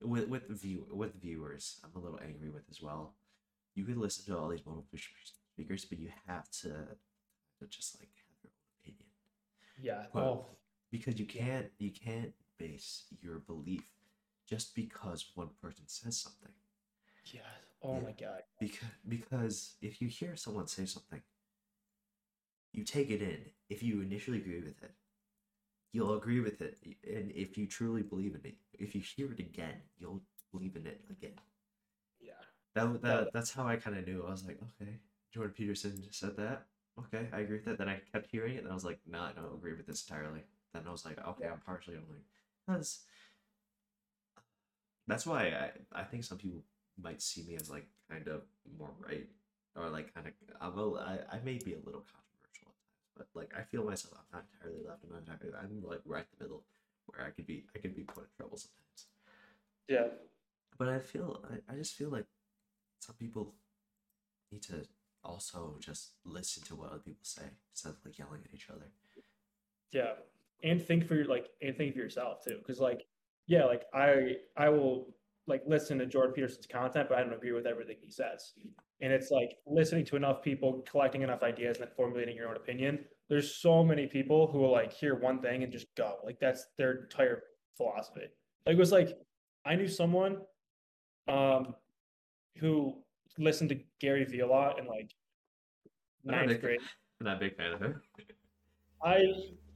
[0.01, 3.15] with with view with viewers, I'm a little angry with as well.
[3.75, 6.69] You can listen to all these motivational speakers, but you have to,
[7.59, 9.07] to just like have your own opinion
[9.81, 10.05] yeah.
[10.13, 10.45] well, Oh,
[10.91, 13.83] because you can't you can't base your belief
[14.47, 16.51] just because one person says something
[17.25, 17.41] yeah.
[17.81, 17.99] Oh Yeah.
[18.05, 18.43] my god.
[18.59, 21.21] because because if you hear someone say something
[22.73, 23.39] you take it in
[23.69, 24.91] if you initially agree with it
[25.95, 26.77] you'll agree with it
[27.07, 30.21] and if you truly believe in it if you hear it again you'll
[30.51, 31.39] believe in it again.
[32.19, 32.31] Yeah.
[32.73, 34.25] that, that that's how i kind of knew.
[34.27, 34.91] I was like okay
[35.33, 36.65] jordan peterson just said that.
[36.99, 37.77] Okay i agree with that.
[37.77, 40.05] Then i kept hearing it and i was like no i don't agree with this
[40.05, 40.41] entirely.
[40.73, 42.21] Then i was like okay i'm partially only
[42.67, 43.03] because
[45.07, 46.61] that's why i i think some people
[47.01, 48.41] might see me as like kind of
[48.77, 49.27] more right
[49.77, 52.24] or like kind of i'm a, I, I may be a little controversial at times
[53.17, 56.25] but like i feel myself i'm not entirely left i'm not entirely i'm like right
[56.31, 56.63] in the middle
[57.05, 59.07] where i could be i could be put in trouble sometimes
[59.87, 60.07] Yeah.
[60.77, 62.25] but I feel I, I just feel like
[62.99, 63.53] some people
[64.51, 64.85] need to
[65.23, 68.87] also just listen to what other people say instead of like yelling at each other.
[69.91, 70.13] Yeah,
[70.63, 73.05] and think for your like, and think for yourself too, because like,
[73.47, 75.07] yeah, like I I will
[75.47, 78.53] like listen to Jordan Peterson's content, but I don't agree with everything he says.
[79.01, 82.55] And it's like listening to enough people, collecting enough ideas, and then formulating your own
[82.55, 82.99] opinion.
[83.29, 86.15] There's so many people who will like hear one thing and just go.
[86.23, 87.43] Like that's their entire
[87.77, 88.27] philosophy.
[88.65, 89.17] Like it was like
[89.65, 90.37] I knew someone
[91.27, 91.75] um
[92.57, 92.95] who
[93.37, 95.11] listened to Gary Vee a lot in like
[96.25, 96.79] I'm not a ninth big- grade.
[97.19, 98.01] I'm not a big fan of him.
[99.03, 99.21] I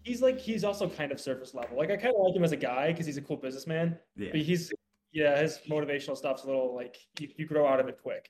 [0.04, 1.78] he's like he's also kind of surface level.
[1.78, 3.98] Like I kind of like him as a guy because he's a cool businessman.
[4.16, 4.30] Yeah.
[4.32, 4.72] But he's
[5.12, 8.30] yeah, his motivational stuff's a little like you, you grow out of it quick.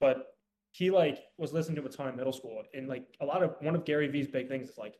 [0.00, 0.34] But
[0.70, 3.54] he like was listening to a ton in middle school, and like a lot of
[3.60, 4.94] one of Gary Vee's big things is like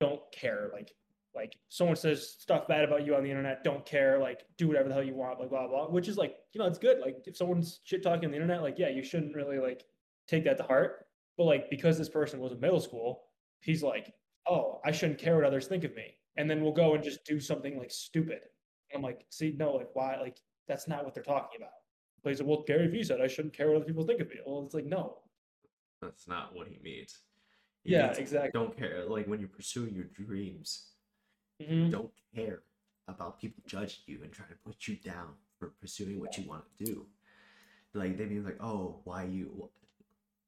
[0.00, 0.70] don't care.
[0.72, 0.92] Like
[1.34, 4.18] like someone says stuff bad about you on the internet, don't care.
[4.18, 5.40] Like do whatever the hell you want.
[5.40, 5.88] Like blah blah.
[5.88, 7.00] Which is like you know it's good.
[7.00, 9.84] Like if someone's shit talking on the internet, like yeah, you shouldn't really like
[10.26, 11.06] take that to heart.
[11.36, 13.24] But like because this person was in middle school,
[13.60, 14.12] he's like,
[14.48, 16.14] oh, I shouldn't care what others think of me.
[16.36, 18.40] And then we'll go and just do something like stupid.
[18.94, 20.16] I'm like, see, no, like why?
[20.20, 20.38] Like
[20.68, 21.72] that's not what they're talking about.
[22.24, 24.36] Like, well, Gary Vee said I shouldn't care what other people think of me.
[24.46, 25.18] Well, it's like, no.
[26.02, 27.18] That's not what he means.
[27.82, 28.50] He Yeah, means exactly.
[28.52, 29.04] Don't care.
[29.06, 30.92] Like when you're pursuing your dreams,
[31.60, 31.90] Mhm.
[31.90, 32.62] don't care
[33.08, 36.64] about people judging you and trying to put you down for pursuing what you want
[36.76, 37.06] to do.
[37.94, 39.70] Like they be like, oh, why you?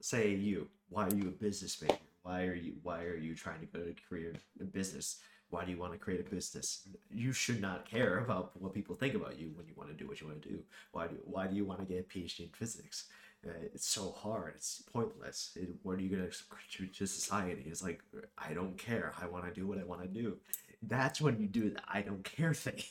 [0.02, 1.96] Say you, why are you a business major?
[2.22, 2.78] Why are you?
[2.82, 5.20] Why are you trying to go to career in business?
[5.50, 6.88] Why do you want to create a business?
[7.10, 10.06] You should not care about what people think about you when you want to do
[10.08, 10.60] what you want to do.
[10.92, 13.06] Why do Why do you want to get a PhD in physics?
[13.46, 14.52] Uh, it's so hard.
[14.56, 15.52] It's pointless.
[15.56, 17.64] It, what are you gonna contribute to society?
[17.66, 18.00] It's like
[18.38, 19.12] I don't care.
[19.20, 20.36] I want to do what I want to do.
[20.82, 22.82] That's when you do the I don't care thing.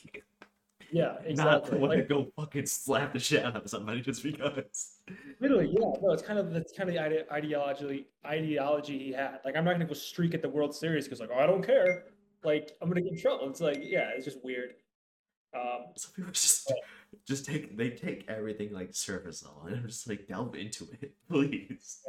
[0.92, 1.34] Yeah, exactly.
[1.36, 1.78] Not exactly.
[1.78, 4.96] when to Like, go fucking slap the shit out of somebody just because.
[5.40, 5.92] literally, yeah.
[6.02, 9.38] No, it's kind of that's kind of the ide- ideology ideology he had.
[9.44, 11.64] Like, I'm not gonna go streak at the World Series because like, oh, I don't
[11.64, 12.04] care.
[12.42, 13.48] Like, I'm gonna get in trouble.
[13.48, 14.74] It's like, yeah, it's just weird.
[15.54, 16.72] Um, Some people just
[17.26, 21.14] just take they take everything like surface level and I'm just like delve into it,
[21.28, 22.00] please.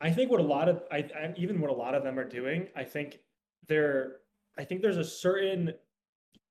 [0.00, 2.28] I think what a lot of I, I even what a lot of them are
[2.28, 3.18] doing, I think
[3.66, 4.16] they're
[4.58, 5.72] I think there's a certain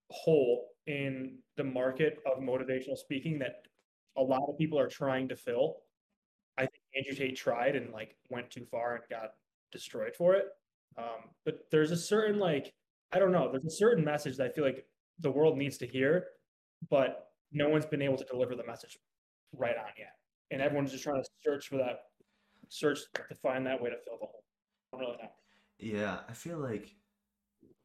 [0.10, 3.64] hole in the market of motivational speaking that
[4.18, 5.78] a lot of people are trying to fill.
[6.58, 9.34] I think Andrew Tate tried and like went too far and got
[9.72, 10.48] destroyed for it.
[10.98, 12.74] Um, but there's a certain like
[13.12, 14.86] I don't know, there's a certain message that I feel like
[15.20, 16.26] the world needs to hear,
[16.90, 18.98] but no one's been able to deliver the message
[19.54, 20.16] right on yet.
[20.52, 22.00] And everyone's just trying to search for that
[22.70, 23.00] search
[23.30, 24.44] to find that way to fill the hole.
[24.94, 25.30] I don't really know.
[25.80, 26.96] Yeah, I feel like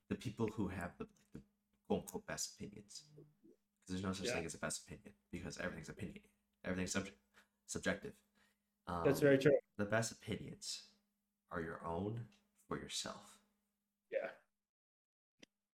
[0.08, 1.40] the people who have the, the
[1.86, 4.34] quote unquote best opinions, because there's no such Yeah.
[4.34, 6.20] thing as a best opinion, because everything's opinion,
[6.64, 7.16] everything's subject,
[7.66, 8.12] subjective.
[8.88, 9.52] Um, That's very true.
[9.76, 10.84] The best opinions
[11.50, 12.26] are your own
[12.66, 13.38] for yourself,
[14.10, 14.30] Yeah.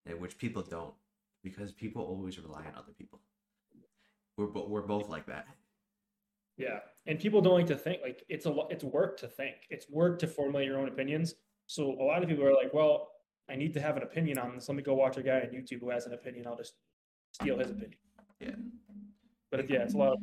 [0.05, 0.93] And which people don't,
[1.43, 3.21] because people always rely on other people.
[4.37, 5.47] We're bo- we're both like that.
[6.57, 6.79] Yeah.
[7.05, 9.55] And people don't like to think like it's a it's work to think.
[9.69, 11.35] It's work to formulate your own opinions.
[11.67, 13.09] So a lot of people are like, well,
[13.49, 14.67] I need to have an opinion on this.
[14.69, 16.47] Let me go watch a guy on YouTube who has an opinion.
[16.47, 16.73] I'll just
[17.33, 17.97] steal his opinion.
[18.39, 18.55] Yeah.
[19.51, 20.19] But it- yeah, it's a lot of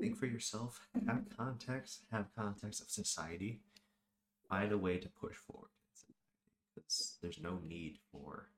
[0.00, 3.60] think for yourself have context have context of society
[4.50, 5.70] find a way to push forward
[6.74, 8.48] because there's no need for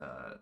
[0.00, 0.40] to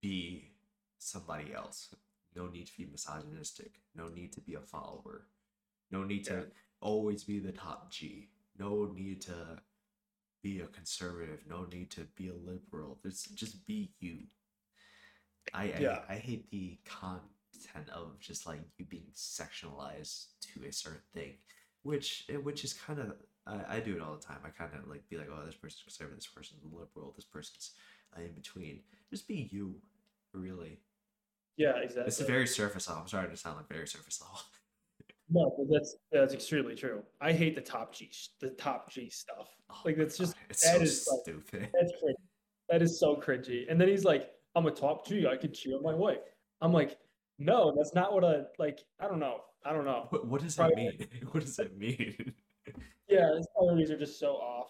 [0.00, 0.50] be
[0.98, 1.94] somebody else.
[2.34, 3.80] No need to be misogynistic.
[3.94, 5.26] No need to be a follower.
[5.90, 6.44] No need to Yeah.
[6.80, 8.30] always be the top g.
[8.58, 9.62] No need to
[10.42, 11.46] be a conservative.
[11.46, 12.98] No need to be a liberal.
[13.02, 14.26] There's just be you.
[15.54, 16.04] I, Yeah.
[16.08, 21.38] I I hate the content of just like you being sectionalized to a certain thing,
[21.82, 23.16] which which is kind of
[23.46, 24.38] I, I do it all the time.
[24.44, 27.72] I kind of like be like, oh, this person's conservative, this person's liberal, this person's
[28.16, 28.80] uh, in between.
[29.10, 29.74] Just be you,
[30.32, 30.78] really.
[31.56, 32.04] yeah, exactly.
[32.06, 33.02] It's a very surface level.
[33.02, 34.38] I'm sorry to sound like very surface level.
[35.30, 37.02] no, but that's that's extremely true.
[37.20, 39.48] I hate the top G the top G stuff.
[39.70, 41.70] Oh Like that's just God, it's that so is, like, stupid.
[41.72, 42.14] That's cringy.
[42.68, 43.64] That is so cringy.
[43.68, 45.26] And then he's like, I'm a top G.
[45.26, 46.18] I can cheat on my wife.
[46.60, 46.96] I'm like,
[47.38, 48.80] no, that's not what a like.
[49.00, 49.40] I don't know.
[49.64, 50.06] I don't know.
[50.10, 51.08] What, what does that Probably- mean?
[51.32, 52.34] What does that mean?
[53.08, 54.68] Yeah, his priorities are just so off.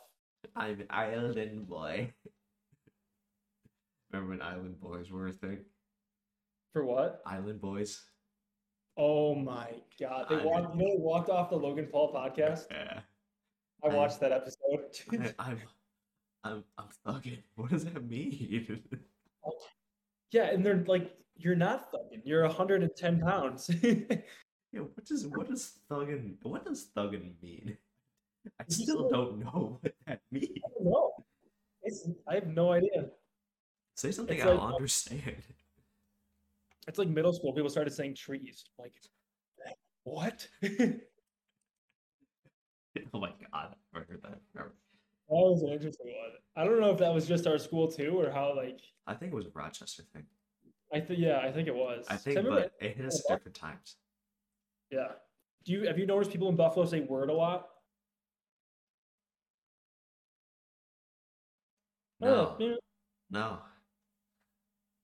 [0.56, 2.12] I'm an island boy.
[4.10, 5.58] Remember when island boys were a thing?
[6.72, 7.22] For what?
[7.26, 8.02] Island boys.
[8.96, 10.26] Oh my god!
[10.28, 10.78] They I walked.
[10.78, 12.66] They walked off the Logan Paul podcast.
[12.70, 13.00] Yeah.
[13.82, 14.80] I I- watched that episode.
[15.38, 15.60] I, I'm,
[16.44, 17.42] I'm, I'm thugging.
[17.56, 18.82] What does that mean?
[20.30, 22.20] yeah, and they're like, "You're not thugging.
[22.24, 27.78] You're 110 pounds." yeah, what does what does thugging what does thugging mean?
[28.60, 30.58] I still don't know what that means.
[30.64, 31.12] I don't know.
[31.82, 33.06] It's, I have no idea.
[33.94, 35.36] Say something it's I'll like- um, understand.
[36.88, 37.52] It's like middle school.
[37.52, 38.64] People started saying trees.
[38.78, 38.94] Like,
[40.04, 40.48] what?
[43.14, 44.38] oh my god, I heard that.
[44.52, 44.72] forever.
[45.28, 46.32] That was an interesting one.
[46.56, 49.32] I don't know if that was just our school too, or how like I think
[49.32, 50.24] it was a Rochester thing.
[50.92, 52.04] I think yeah, I think it was.
[52.10, 53.96] I think, remember- but it hit us at different times.
[54.90, 55.08] yeah.
[55.64, 57.68] Do you have you noticed people in Buffalo say word a lot?
[62.22, 62.78] I don't know, No, maybe,
[63.30, 63.58] no.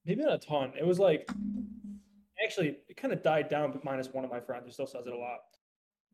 [0.05, 0.73] maybe not a ton.
[0.79, 1.29] It was like
[2.43, 5.07] actually it kind of died down, but minus one of my friends who still says
[5.07, 5.41] it a lot.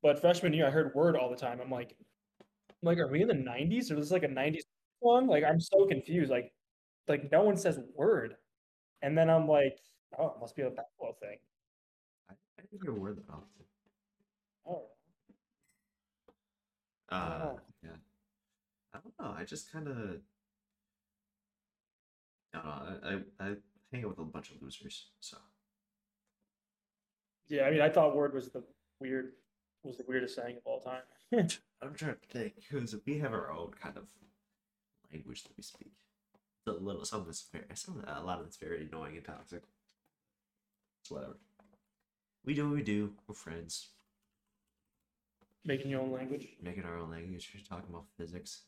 [0.02, 1.60] But freshman year, I heard word all the time.
[1.62, 1.96] I'm like,
[2.40, 4.62] I'm like, are we in the '90s or is this like a '90s
[5.02, 5.26] song?
[5.26, 6.30] Like, I'm so confused.
[6.30, 6.52] Like,
[7.08, 8.36] like no one says word,
[9.02, 9.78] and then I'm like,
[10.18, 11.38] oh, it must be a Buffalo thing.
[12.30, 13.46] I, I word that often.
[14.66, 14.86] Oh,
[17.10, 17.60] Uh, know.
[17.82, 17.90] yeah.
[18.94, 19.36] I don't know.
[19.38, 20.20] I just kind of.
[22.54, 22.94] I.
[23.40, 23.54] I, I
[23.92, 25.36] hang out with a bunch of losers, so
[27.48, 28.62] Yeah, I mean, I thought word was the
[29.00, 29.32] weird
[29.82, 31.02] was the weirdest saying of all time.
[31.82, 34.04] I'm trying to think because we have our own kind of
[35.12, 35.92] language that we speak.
[36.66, 39.24] A little some of it's very some of, a lot of it's very annoying and
[39.24, 39.62] toxic.
[41.02, 41.36] It's whatever.
[42.44, 43.12] We do what we do.
[43.26, 43.88] We're friends.
[45.64, 46.48] Making your own language.
[46.62, 47.50] Making our own language.
[47.54, 48.62] We're talking about physics.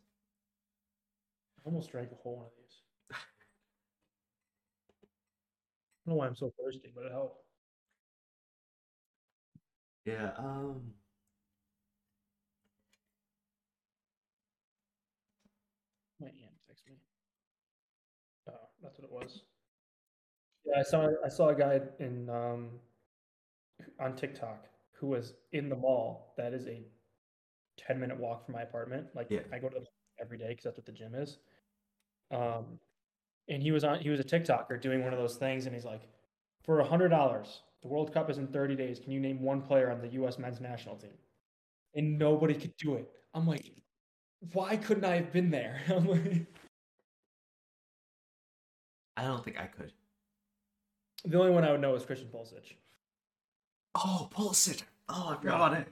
[1.59, 2.82] I almost drank a whole one of these.
[3.12, 3.16] I
[6.07, 7.42] don't know why I'm so thirsty, but it helped.
[10.04, 10.94] Yeah, um
[16.20, 16.96] My aunt texted me.
[18.48, 18.52] Oh,
[18.82, 19.42] that's what it was.
[20.64, 22.70] Yeah, I saw I saw a guy in um
[24.00, 26.34] on TikTok who was in the mall.
[26.36, 26.82] That is a
[27.76, 29.09] 10 minute walk from my apartment.
[29.14, 29.40] Like Yeah.
[29.52, 29.86] I go to the
[30.20, 31.38] every day because that's what the gym is.
[32.30, 32.78] Um
[33.49, 35.84] and he was on he was a TikToker doing one of those things and he's
[35.84, 36.03] like,
[36.64, 38.99] for a hundred dollars, the World Cup is in 30 days.
[38.99, 41.12] Can you name one player on the US men's national team?
[41.94, 43.09] And nobody could do it.
[43.34, 43.70] I'm like,
[44.53, 45.80] why couldn't I have been there?
[45.88, 46.47] I'm like,
[49.16, 49.92] I don't think I could.
[51.24, 52.74] the only one I would know is Christian Pulisic.
[53.94, 54.82] Oh, Pulisic.
[55.09, 55.78] Oh, I forgot Yeah.
[55.78, 55.88] it.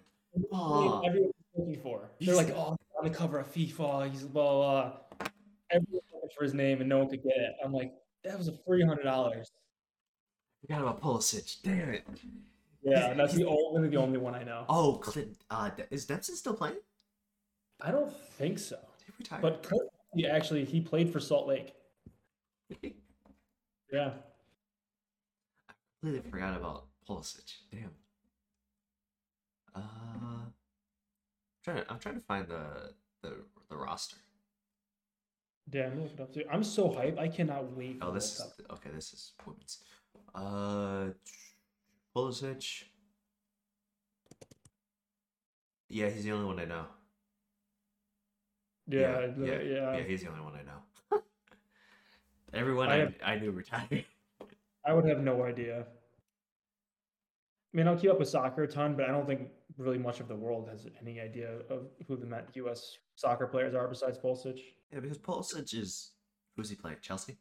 [0.53, 2.11] Oh, Everyone's looking for.
[2.21, 4.11] They're He's- like, oh, on the cover of FIFA.
[4.11, 4.83] He's blah blah.
[5.19, 5.27] blah.
[5.71, 7.53] Everyone looking for his name, and no one could get it.
[7.65, 7.93] I'm like,
[8.25, 9.51] that was a three hundred dollars.
[10.63, 11.63] forgot about Pulisic.
[11.63, 12.07] Damn it.
[12.83, 14.65] Yeah, and that's the only the only one I know.
[14.69, 15.37] Oh, Clint.
[15.51, 16.77] Uh, is Dempsey still playing?
[17.81, 19.41] I don't think so, he retire?
[19.41, 21.75] but Kurt, he actually he played for Salt Lake.
[23.93, 24.11] Yeah,
[25.69, 27.53] I completely forgot about Pulisic.
[27.71, 27.91] Damn.
[29.77, 30.53] Uh, I'm
[31.63, 33.37] trying to, I'm trying to find the the
[33.71, 34.17] the roster.
[35.73, 35.87] Yeah.
[35.87, 36.45] I'm looking up too.
[36.51, 37.19] I'm so hyped.
[37.19, 37.99] I cannot wait.
[38.03, 38.91] Oh, this is okay.
[38.95, 39.83] This is women's.
[40.35, 41.07] Uh,
[42.15, 42.85] Pulisic.
[45.89, 46.87] Yeah, he's the only one I know.
[48.87, 49.97] Yeah, yeah, the- yeah, yeah.
[49.97, 51.23] yeah, He's the only one I know.
[52.55, 54.05] Everyone I I, have- I knew retired.
[54.87, 55.81] I would have no idea.
[55.81, 59.49] I mean, I'll keep up with soccer a ton, but I don't think
[59.79, 62.99] really much of the world has any idea of who the Met U.S.
[63.17, 64.61] soccer players are besides Pulisic.
[64.93, 66.11] yeah, because Pulisic is
[66.57, 66.99] who's he playing?
[67.01, 67.37] Chelsea.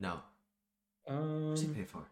[0.00, 0.20] No,
[1.06, 2.04] Um, who's he playing for?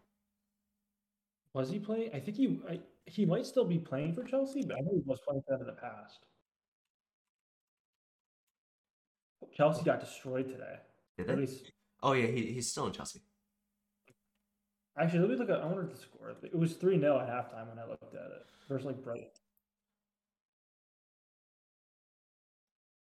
[1.53, 2.11] was he playing?
[2.13, 5.01] I think he I, he might still be playing for Chelsea, but I know he
[5.05, 6.19] was playing for them in the past.
[9.53, 10.75] Chelsea got destroyed today.
[11.17, 11.35] Did they?
[11.35, 11.71] least,
[12.03, 13.21] Oh yeah, he, he's still in Chelsea.
[14.99, 15.61] actually, let me look at.
[15.61, 16.35] I wonder if the score.
[16.43, 18.45] It was three 0 at halftime when I looked at it.
[18.69, 19.29] Versus like Brighton.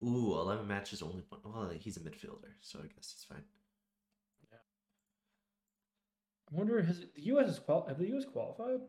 [0.02, 1.40] Ooh, 11 matches, only one.
[1.44, 3.42] Well, he's a midfielder, so I guess it's fine.
[4.50, 4.58] Yeah.
[6.50, 7.48] I wonder has the U.S.
[7.50, 8.24] is qual have the U.S.
[8.32, 8.80] qualified?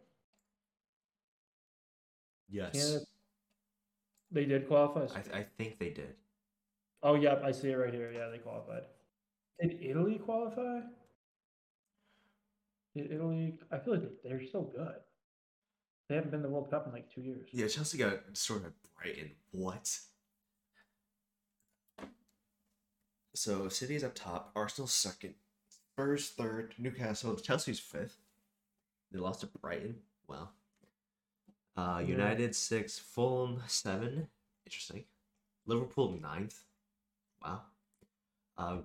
[2.50, 2.72] Yes.
[2.74, 3.06] Canada.
[4.32, 5.04] They did qualify.
[5.18, 6.16] I, th- I think they did.
[7.04, 8.12] Oh, yep, I see it right here.
[8.14, 8.84] Yeah, they qualified.
[9.62, 10.80] Did Italy qualify?
[12.96, 13.60] Did Italy?
[13.72, 14.96] I feel like they- they're still good.
[16.08, 17.50] They haven't been in the World Cup in like two years.
[17.52, 18.70] Yeah, Chelsea got destroyed by
[19.02, 19.32] Brighton.
[19.52, 19.98] What?
[23.34, 25.36] So City's up top, Arsenal second,
[25.70, 28.18] Spurs third, Newcastle, Chelsea's fifth.
[29.12, 29.96] They lost to Brighton.
[30.28, 30.52] Well,
[31.78, 32.08] uh, Yeah.
[32.08, 34.28] United six, Fulham seven.
[34.66, 35.06] Interesting.
[35.66, 36.64] Liverpool ninth.
[37.44, 37.62] Wow.
[38.58, 38.84] Um,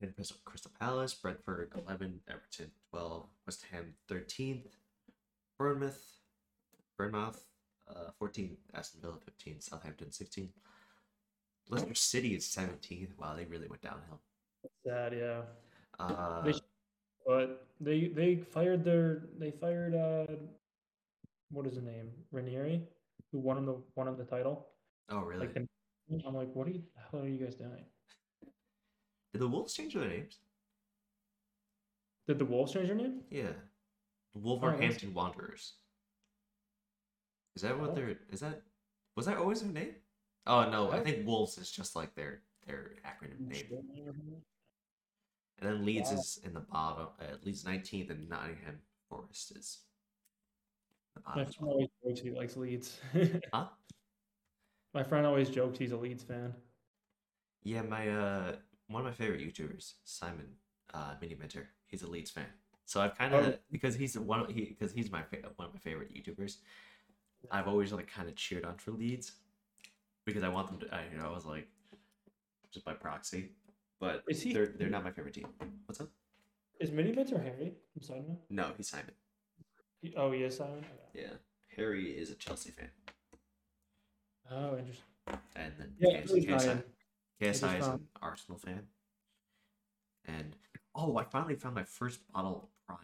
[0.00, 0.14] then
[0.44, 4.76] Crystal, Palace, Brentford eleven, Everton twelve, West Ham thirteenth,
[5.58, 6.20] Bournemouth,
[6.98, 7.46] Bournemouth
[7.88, 10.48] uh, 14, Aston Villa 15, Southampton 16.
[11.68, 13.16] Leicester City is 17th.
[13.18, 14.20] Wow, they really went downhill.
[14.86, 15.42] Sad, yeah.
[15.98, 16.60] Uh, They sh-
[17.26, 20.26] But they they fired their they fired uh
[21.50, 22.82] what is the name Ranieri
[23.32, 24.66] who won the won the title.
[25.10, 25.40] oh, really?
[25.46, 25.66] Like the,
[26.26, 27.84] I'm like, what are you the hell are you guys doing?
[29.32, 30.38] Did the Wolves change their names?
[32.28, 33.22] Did the Wolves change their name?
[33.30, 33.42] Yeah.
[33.42, 35.74] The that's- Wolverhampton Wanderers.
[37.56, 37.94] Is that what Oh.
[37.94, 38.18] they're.
[38.30, 38.62] Is that.
[39.16, 39.94] Was that always their name?
[40.46, 40.90] Oh, no.
[40.92, 44.42] I think Wolves is just like their their acronym name.
[45.58, 46.18] And then Leeds Wow.
[46.18, 47.08] is in the bottom.
[47.20, 48.78] Uh, Leeds 19th, and Nottingham
[49.08, 49.78] Forest is.
[51.14, 53.00] The bottom My friend always jokes he likes Leeds.
[53.54, 53.68] Huh?
[54.94, 56.54] My friend always jokes he's a Leeds fan.
[57.62, 58.56] Yeah, my uh
[58.88, 60.46] one of my favorite YouTubers, Simon
[60.94, 62.46] uh Miniminter, he's a Leeds fan.
[62.84, 63.58] So I've kind of Oh.
[63.70, 66.58] because he's one of, he because he's my fa- one of my favorite YouTubers.
[67.50, 69.32] I've always like kind of cheered on for Leeds
[70.26, 70.94] because I want them to.
[70.94, 71.68] I, you know, I was like
[72.70, 73.52] just by proxy,
[73.98, 75.46] but Is he- they're they're not my favorite team.
[75.86, 76.10] What's up?
[76.78, 78.36] Is Mini or Harry from Sidemen?
[78.50, 79.12] No, he's Simon.
[80.14, 80.78] Oh, he is Simon.
[81.14, 81.22] Okay.
[81.22, 81.32] Yeah,
[81.74, 82.90] Harry is a Chelsea fan,
[84.50, 85.04] Oh, interesting.
[85.56, 86.82] and then Yeah, KS, KSI,
[87.40, 88.82] KSI is an Arsenal fan.
[90.26, 90.54] And
[90.94, 92.98] oh, I finally found my first bottle of Prime.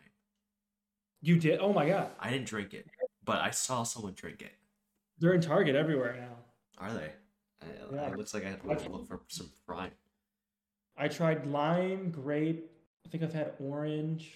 [1.23, 1.61] You did?
[1.61, 2.87] Oh my god, I didn't drink it,
[3.25, 4.53] but I saw someone drink it.
[5.19, 6.37] they're in Target everywhere now.
[6.79, 7.13] Are they?
[7.63, 8.09] I, Yeah.
[8.09, 9.93] It looks like I have to look for some Prime.
[10.97, 12.71] I tried lime, grape.
[13.07, 14.33] I think I've had orange.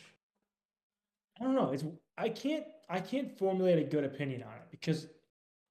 [1.41, 1.73] I don't know.
[1.73, 1.85] It's
[2.17, 5.09] I can't I can't formulate a good opinion on it because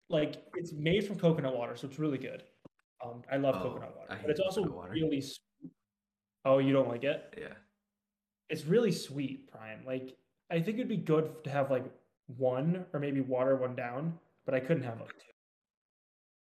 [0.10, 2.44] like it's made from coconut water, so it's really good.
[3.04, 4.92] Um, I love Oh, coconut water, but it's also water.
[4.92, 5.22] really.
[5.22, 5.72] Sweet.
[6.46, 7.34] Oh, you don't like it?
[7.38, 7.54] Yeah.
[8.50, 9.84] It's really sweet, Prime.
[9.86, 10.16] Like
[10.52, 11.86] I think it'd be good to have like
[12.38, 15.32] one or maybe water one down, but I couldn't have like two.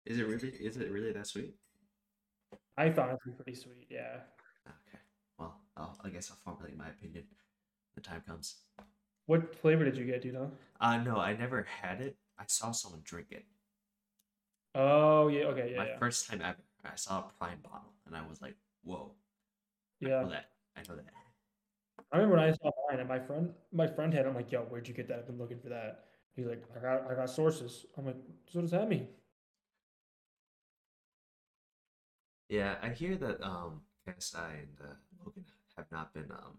[0.05, 0.49] Is it really?
[0.49, 1.55] Is it really that sweet?
[2.77, 3.87] I thought it to be pretty sweet.
[3.89, 4.21] Yeah.
[4.67, 4.99] Okay.
[5.37, 8.55] Well, I'll, I guess I'll formulate my opinion when the time comes.
[9.25, 10.21] What flavor did you get?
[10.21, 10.51] Do you know?
[10.79, 12.17] Uh no, I never had it.
[12.37, 13.45] I saw someone drink it.
[14.75, 15.45] Oh yeah.
[15.45, 15.71] Okay.
[15.73, 15.77] Yeah.
[15.77, 15.97] my Yeah.
[15.99, 16.57] first time ever.
[16.83, 19.13] I saw a Prime bottle, and I was like, "Whoa!"
[20.03, 20.21] I yeah.
[20.23, 20.45] know that.
[20.75, 21.05] I know that.
[22.11, 24.51] I remember when I saw mine and my friend my friend had it, I'm like,
[24.51, 25.19] yo, where'd you get that?
[25.19, 26.05] I've been looking for that.
[26.35, 27.85] He's like, I got I got sources.
[27.97, 29.07] I'm like, so does that mean?
[32.51, 34.93] Yeah, I hear that um KSI and uh,
[35.23, 35.45] Logan
[35.77, 36.57] have not been um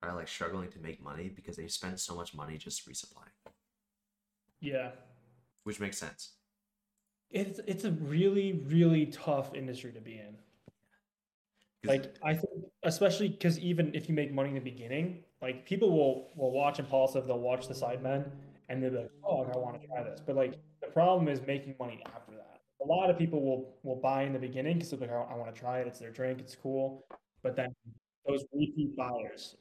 [0.00, 3.34] are like struggling to make money because they spend so much money just resupplying,
[4.60, 4.90] Yeah.
[5.64, 6.34] which makes sense.
[7.30, 10.36] It's it's a really, really tough industry to be in.
[11.84, 15.90] Like I think especially because even if you make money in the beginning, like people
[15.90, 18.30] will will watch Impulsive, they'll watch the Sidemen,
[18.68, 20.20] and they'll be like, oh, I want to try this.
[20.24, 22.55] But like the problem is making money after that.
[22.86, 25.36] A lot of people will will buy in the beginning because they're like, I, I
[25.36, 25.88] want to try it.
[25.88, 26.38] It's their drink.
[26.38, 27.04] It's cool.
[27.42, 27.74] But then
[28.26, 29.56] those repeat buyers,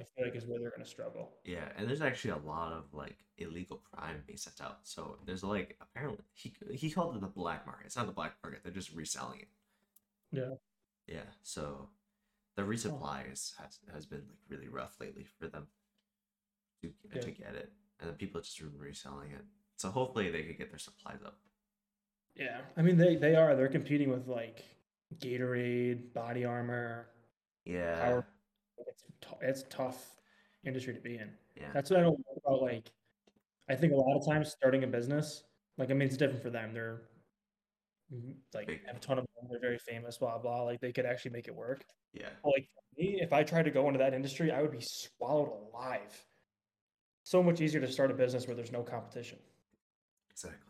[0.00, 1.32] I feel like is where they're gonna struggle.
[1.44, 4.78] Yeah, and there's actually a lot of like illegal prime being sent out.
[4.84, 7.84] So there's like apparently he he called it the black market.
[7.86, 8.60] It's not the black market.
[8.62, 9.48] They're just reselling it.
[10.32, 10.54] Yeah.
[11.06, 11.28] Yeah.
[11.42, 11.90] So
[12.56, 15.66] the resupply is, has has been like really rough lately for them
[16.82, 17.20] to Yeah.
[17.20, 19.44] to get it, and then people just reselling it.
[19.76, 21.38] So hopefully they could get their supplies up.
[22.36, 24.64] Yeah, I mean they they are they're competing with like
[25.18, 27.08] Gatorade, Body Armor.
[27.64, 28.00] Yeah.
[28.00, 28.26] Power-
[28.86, 30.16] It's tou- it's tough
[30.64, 31.30] industry to be in.
[31.56, 31.70] Yeah.
[31.74, 32.90] That's what I don't like about like.
[33.68, 35.44] I think a lot of times starting a business,
[35.78, 36.72] like I mean, it's different for them.
[36.72, 37.02] They're
[38.12, 38.86] mm, like Big.
[38.86, 39.48] have a ton of money.
[39.50, 40.16] They're very famous.
[40.18, 40.62] Blah blah.
[40.62, 41.84] Like they could actually make it work.
[42.14, 42.28] Yeah.
[42.42, 44.80] But like for me, if I tried to go into that industry, I would be
[44.80, 46.24] swallowed alive.
[47.24, 49.38] So much easier to start a business where there's no competition.
[50.30, 50.69] Exactly.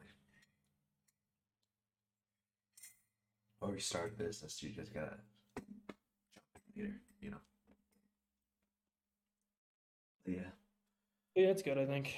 [3.60, 5.16] Or you start a business, you just gotta
[5.54, 6.46] jump
[6.76, 7.36] in leader, you know.
[10.26, 10.50] Yeah.
[11.34, 11.78] Yeah, it's good.
[11.78, 12.14] I think.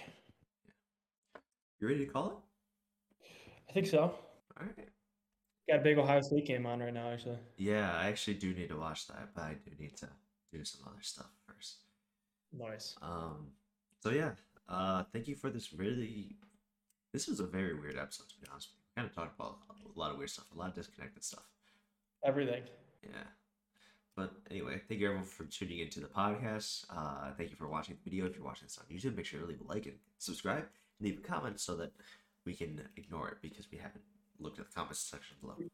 [1.80, 3.26] You ready to call it?
[3.68, 4.14] I think so.
[4.58, 4.88] Alright.
[5.68, 7.38] Got a big Ohio State game on right now, actually.
[7.56, 10.08] Yeah, I actually do need to watch that, but I do need to
[10.52, 11.78] do some other stuff first.
[12.52, 12.94] Nice.
[13.02, 13.48] Um
[14.00, 14.32] so yeah.
[14.68, 16.36] Uh thank you for this really
[17.12, 18.81] this was a very weird episode to be honest with you.
[18.96, 19.58] Kind of talked about
[19.94, 21.44] a lot of weird stuff, a lot of disconnected stuff.
[22.24, 22.62] Everything.
[23.02, 23.24] Yeah.
[24.16, 26.84] But anyway, thank you everyone for tuning into the podcast.
[26.90, 28.26] Uh, thank you for watching the video.
[28.26, 30.64] If you're watching this on YouTube, make sure to leave a like and subscribe
[30.98, 31.92] and leave a comment so that
[32.44, 34.02] we can ignore it because we haven't
[34.38, 35.56] looked at the comments section below.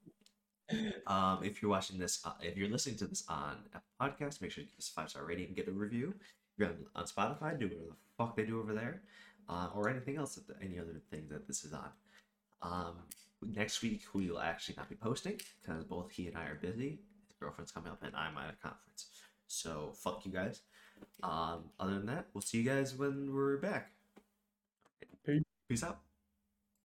[1.06, 4.50] Um, if you're watching this, uh, if you're listening to this on Apple Podcast, make
[4.50, 6.12] sure to give us a five star rating and get a review.
[6.18, 9.00] If you're on, on Spotify, do whatever the fuck they do over there,
[9.48, 11.88] uh, or anything else, that any other thing that this is on.
[12.62, 12.94] Um,
[13.42, 16.98] next week we will actually not be posting because both he and I are busy.
[17.28, 19.06] His girlfriend's coming up and I'm at a conference.
[19.46, 20.61] So fuck you guys.
[21.22, 23.92] Um, other than that, we'll see you guys when we're back.
[25.24, 25.42] Peace.
[25.68, 26.00] Peace out.